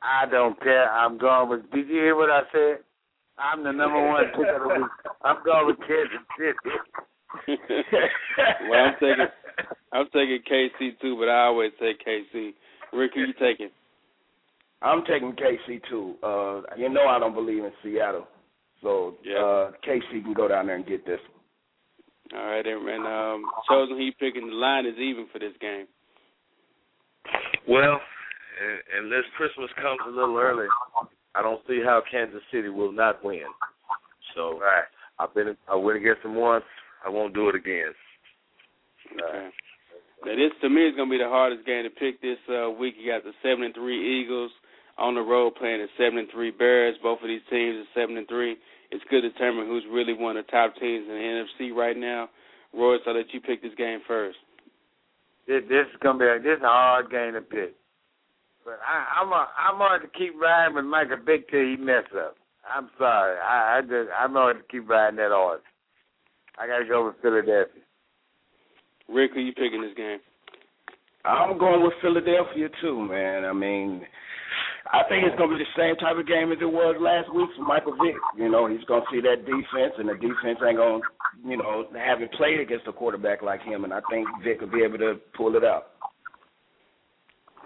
[0.00, 0.90] I don't care.
[0.90, 1.70] I'm going with.
[1.72, 2.78] Did you hear what I said?
[3.38, 4.90] I'm the number one pick of the week.
[5.22, 6.56] I'm going with Kansas City.
[8.68, 9.26] well, I'm taking
[9.92, 12.52] I'm taking KC too, but I always take KC.
[12.92, 13.70] Rick, who you taking?
[14.80, 16.14] I'm taking KC too.
[16.22, 18.26] Uh, you know I don't believe in Seattle,
[18.82, 19.38] so yeah.
[19.38, 21.20] uh, KC can go down there and get this.
[22.34, 24.48] All right, and um, chosen who you picking?
[24.48, 25.86] The line is even for this game.
[27.68, 28.00] Well,
[28.98, 30.66] unless Christmas comes a little early,
[31.34, 33.44] I don't see how Kansas City will not win.
[34.34, 34.84] So right.
[35.18, 36.64] I've been I went against them once.
[37.04, 37.92] I won't do it again.
[39.12, 39.48] Okay.
[40.24, 42.94] Now this to me is gonna be the hardest game to pick this uh, week.
[42.98, 44.50] You got the seven and three Eagles
[44.98, 46.96] on the road playing the seven and three Bears.
[47.02, 48.56] Both of these teams are seven and three.
[48.92, 51.96] It's good to determine who's really one of the top teams in the NFC right
[51.96, 52.28] now.
[52.74, 54.36] Royce, I'll let you pick this game first.
[55.48, 57.74] This, this is gonna be a, this is a hard game to pick.
[58.64, 62.04] But I, I'm a, I'm going to keep riding with Michael Vick till he mess
[62.16, 62.36] up.
[62.68, 63.36] I'm sorry.
[63.38, 65.62] I, I just I'm going to keep riding that horse.
[66.58, 67.82] I got to go with Philadelphia.
[69.08, 70.18] Rick, who you picking this game?
[71.24, 73.44] I'm going with Philadelphia too, man.
[73.44, 74.02] I mean,
[74.92, 77.32] I think it's going to be the same type of game as it was last
[77.34, 78.16] week for Michael Vick.
[78.36, 81.56] You know, he's going to see that defense, and the defense ain't going to, you
[81.56, 84.98] know, haven't played against a quarterback like him, and I think Vick will be able
[84.98, 85.92] to pull it out.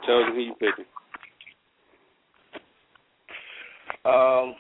[0.07, 0.87] Chosen, who you picking?
[4.05, 4.55] Um,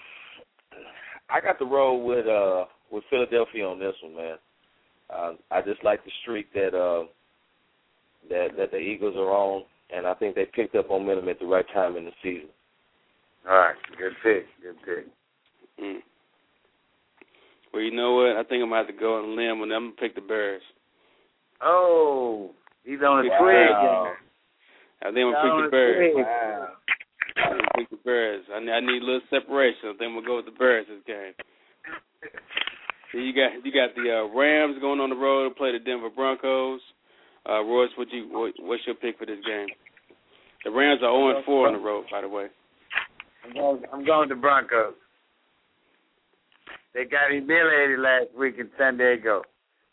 [1.31, 4.37] I got the roll with uh with Philadelphia on this one, man.
[5.09, 7.07] Uh, I just like the streak that uh
[8.29, 9.63] that that the Eagles are on,
[9.95, 12.49] and I think they picked up momentum at the right time in the season.
[13.49, 15.07] All right, good pick, good pick.
[15.83, 16.01] Mm.
[17.73, 18.37] Well, you know what?
[18.37, 20.21] I think I'm gonna have to go on a limb, and I'm gonna pick the
[20.21, 20.63] Bears.
[21.63, 22.51] Oh,
[22.85, 24.17] he's on a twig.
[25.03, 26.15] I think I'm gonna pick the Bears.
[26.17, 26.69] Wow.
[27.37, 28.45] I'm gonna pick the Bears.
[28.53, 29.95] I need, I need a little separation.
[29.95, 31.35] I think we'll go with the Bears this game.
[33.13, 35.79] So you got you got the uh, Rams going on the road to play the
[35.79, 36.81] Denver Broncos.
[37.49, 39.69] Uh, Royce, what you what, what's your pick for this game?
[40.65, 42.47] The Rams are 0 and 4 on the road, by the way.
[43.47, 44.95] I'm going, I'm going to Broncos.
[46.95, 49.43] They got humiliated last week in San Diego.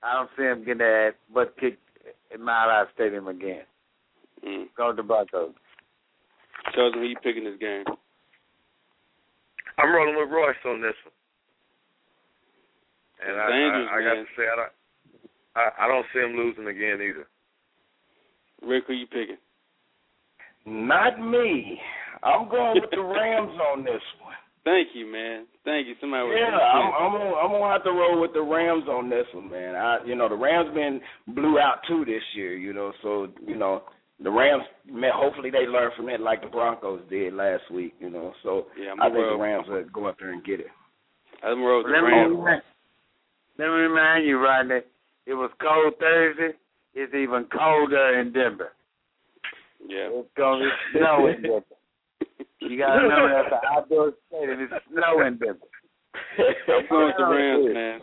[0.01, 1.80] I don't see them getting their ass butt kicked
[2.34, 3.64] in Mile High Stadium again.
[4.45, 4.66] Mm.
[4.76, 5.51] Going to Broncos.
[6.76, 7.84] Chosen, who you picking this game?
[9.78, 11.14] I'm rolling with Royce on this one.
[13.28, 14.72] And I, Dangerous, I, I got to say, I don't,
[15.56, 17.28] I, I don't see him losing again either.
[18.62, 19.38] Rick, who you picking?
[20.66, 21.80] Not me.
[22.24, 24.34] I'm going with the Rams on this one.
[24.63, 25.45] Thank you, man.
[25.65, 25.95] Thank you.
[25.99, 29.09] Somebody was Yeah, I'm I'm gonna, I'm gonna have to roll with the Rams on
[29.09, 29.76] this one, man.
[29.76, 31.01] I you know the Rams been
[31.36, 33.84] blew out too this year, you know, so you know
[34.24, 38.09] the Rams man, hopefully they learn from it like the Broncos did last week, you
[38.09, 38.32] know.
[38.41, 39.38] So Yeah, I'm I think roll.
[39.38, 40.67] the Rams will go up there and get it.
[41.43, 42.32] I'm gonna roll with the Let me, Rams.
[42.32, 42.61] remind,
[43.59, 44.80] let me remind you, Rodney,
[45.26, 46.55] it was cold Thursday.
[46.93, 48.71] It's even colder in Denver.
[49.86, 50.07] Yeah.
[50.11, 51.72] It's going to snow in Denver.
[52.70, 54.59] You got to know that's an outdoor stadium.
[54.61, 55.68] It's snowing Denver.
[56.70, 57.99] I'm going with the Rams, man.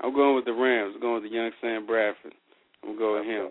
[0.00, 0.92] I'm going with the Rams.
[0.96, 2.34] I'm going with the young Sam Bradford.
[2.82, 3.50] I'm going go with him.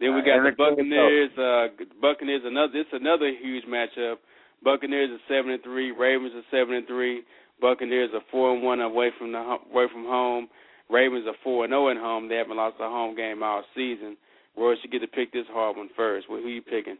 [0.00, 1.30] Then we Uh, got and the Buccaneers.
[1.38, 1.68] Uh,
[2.00, 2.42] Buccaneers.
[2.44, 2.78] Another.
[2.78, 4.18] It's another huge matchup.
[4.62, 5.90] Buccaneers are seven and three.
[5.90, 7.22] Ravens are seven and three.
[7.60, 10.48] Buccaneers are four and one away from the away from home.
[10.90, 12.28] Ravens are four and zero at home.
[12.28, 14.16] They haven't lost a home game all season.
[14.56, 16.28] Royce, you get to pick this hard one first.
[16.28, 16.98] Well, who you picking?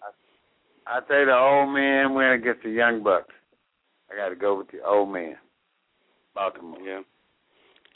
[0.86, 3.32] I say the old man win against the young bucks.
[4.10, 5.36] I got to go with the old man.
[6.34, 6.80] Baltimore.
[6.80, 7.00] Yeah.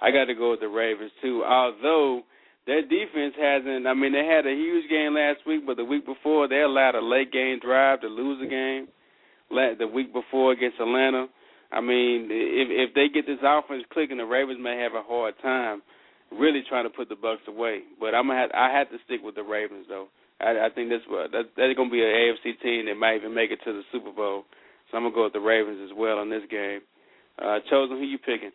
[0.01, 1.43] I got to go with the Ravens too.
[1.45, 2.22] Although
[2.66, 3.87] their defense hasn't.
[3.87, 6.95] I mean, they had a huge game last week, but the week before they allowed
[6.95, 8.89] a late game drive to lose a game.
[9.51, 11.26] The week before against Atlanta.
[11.72, 15.34] I mean, if if they get this offense clicking, the Ravens may have a hard
[15.43, 15.82] time
[16.32, 17.82] really trying to put the Bucks away.
[18.01, 20.09] But I'm gonna have, I had to stick with the Ravens though.
[20.41, 23.34] I, I think that's what that, that's gonna be an AFC team that might even
[23.34, 24.45] make it to the Super Bowl.
[24.91, 26.80] So I'm gonna go with the Ravens as well in this game.
[27.43, 28.53] Uh, chosen, who you picking?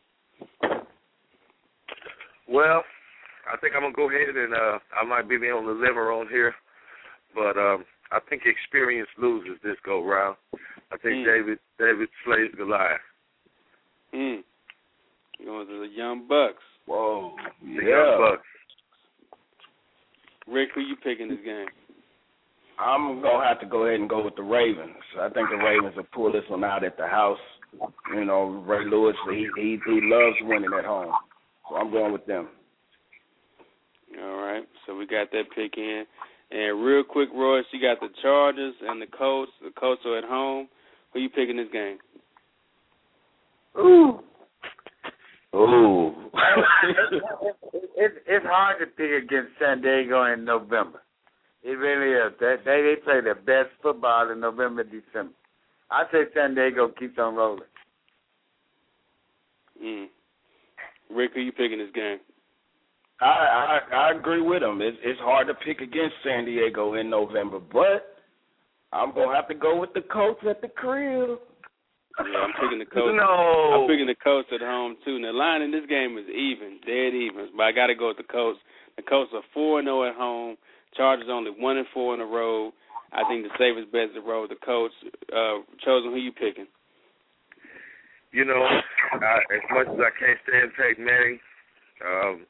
[2.48, 2.84] Well,
[3.52, 6.28] I think I'm gonna go ahead and uh I might be the only liver on
[6.28, 6.54] here,
[7.34, 10.36] but um I think experience loses this go round.
[10.92, 11.26] I think Mm.
[11.26, 13.00] David David slays Goliath.
[14.14, 14.42] Hmm.
[15.46, 16.62] Going to the Young Bucks.
[16.86, 17.90] Whoa, The yeah.
[17.90, 18.48] Young Bucks.
[20.48, 21.68] Rick, who you picking this game?
[22.80, 24.96] I'm gonna have to go ahead and go with the Ravens.
[25.20, 27.38] I think the Ravens will pull this one out at the house.
[28.14, 31.14] You know, Ray Lewis, he he he loves winning at home,
[31.70, 32.50] so I'm going with them.
[34.20, 34.64] All right.
[34.86, 36.06] So we got that pick in.
[36.52, 39.52] And real quick, Royce, you got the Chargers and the Colts.
[39.64, 40.68] The Colts are at home.
[41.14, 41.98] Who you picking this game?
[43.78, 44.20] Ooh.
[45.56, 46.10] Ooh.
[46.34, 47.24] it,
[47.98, 51.02] it, it's hard to pick against San Diego in November.
[51.64, 52.34] It really is.
[52.40, 55.34] They they, they play their best football in November, December.
[55.90, 57.64] I say San Diego keeps on rolling.
[59.84, 60.08] Mm.
[61.14, 62.20] Rick, who you picking this game?
[63.20, 64.82] I, I I agree with him.
[64.82, 68.16] It's it's hard to pick against San Diego in November, but
[68.94, 71.40] I'm gonna have to go with the Colts at the crib.
[72.20, 73.16] Yeah, I'm picking the Colts.
[73.16, 73.84] No.
[73.84, 75.16] I'm picking the Colts at home too.
[75.16, 77.50] And the line in this game is even, dead even.
[77.56, 78.60] But I got to go with the Colts.
[78.98, 80.58] The Colts are four and zero at home.
[80.96, 82.74] Chargers only one and four on the road.
[83.14, 84.96] I think the safest bet is to roll with the Colts.
[85.32, 86.68] Uh, chosen, who you picking?
[88.32, 91.40] You know, I, as much as I can't stand Peyton Manning,
[92.00, 92.48] um,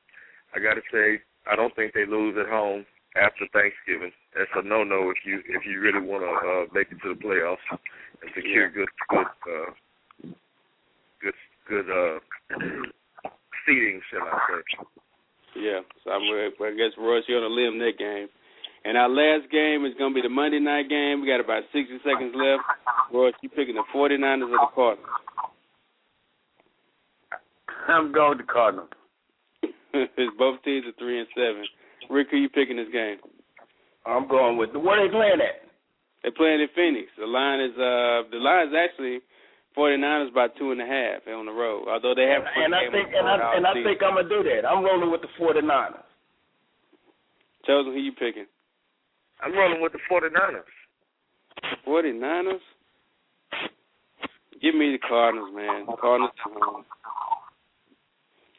[0.53, 2.85] I got to say I don't think they lose at home
[3.17, 4.13] after Thanksgiving.
[4.37, 7.19] That's a no-no if you if you really want to uh, make it to the
[7.19, 7.65] playoffs
[8.21, 10.29] and secure good good uh,
[11.21, 12.19] good good uh,
[13.65, 14.85] seating, shall I say?
[15.55, 18.27] Yeah, so I'm, I guess Royce, you're on a limb that game.
[18.83, 21.21] And our last game is going to be the Monday night game.
[21.21, 22.63] We got about 60 seconds left.
[23.13, 25.09] Royce, you picking the 49ers or the Cardinals?
[27.87, 28.89] I'm going to Cardinals.
[30.37, 31.65] Both teams are three and seven.
[32.09, 33.17] Rick, who you picking this game?
[34.05, 35.70] I'm going with the where they playing at.
[36.23, 37.09] They're playing in Phoenix.
[37.17, 39.19] The line is uh the line is actually
[39.77, 41.87] 49ers by two and a half on the road.
[41.87, 44.67] Although they have And I think and I and I think I'm gonna do that.
[44.67, 46.03] I'm rolling with the 49ers.
[47.65, 48.45] Chosen, who you picking?
[49.41, 50.69] I'm rolling with the 49ers.
[51.87, 52.59] 49ers?
[54.61, 55.85] Give me the Cardinals, man.
[55.99, 56.85] Cardinals at home.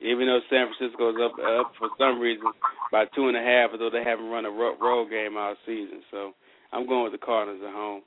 [0.01, 2.47] Even though San Francisco's up up for some reason
[2.91, 6.33] by two and a half, although they haven't run a road game all season, so
[6.73, 8.03] I'm going with the Cardinals at home.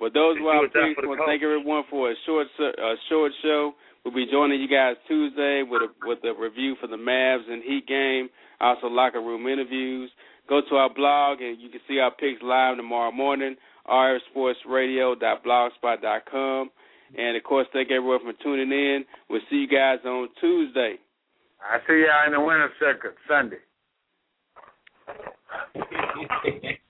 [0.00, 0.96] But those were our picks.
[0.96, 3.74] I want to thank everyone for a short a short show.
[4.04, 7.62] We'll be joining you guys Tuesday with a with a review for the Mavs and
[7.62, 8.30] Heat game.
[8.60, 10.10] Also locker room interviews.
[10.48, 13.56] Go to our blog and you can see our picks live tomorrow morning.
[13.86, 16.70] rfsportsradio.blogspot.com.
[17.18, 19.04] And of course, thank everyone for tuning in.
[19.28, 20.98] We'll see you guys on Tuesday.
[21.60, 23.58] I see y'all in the winter circuit Sunday.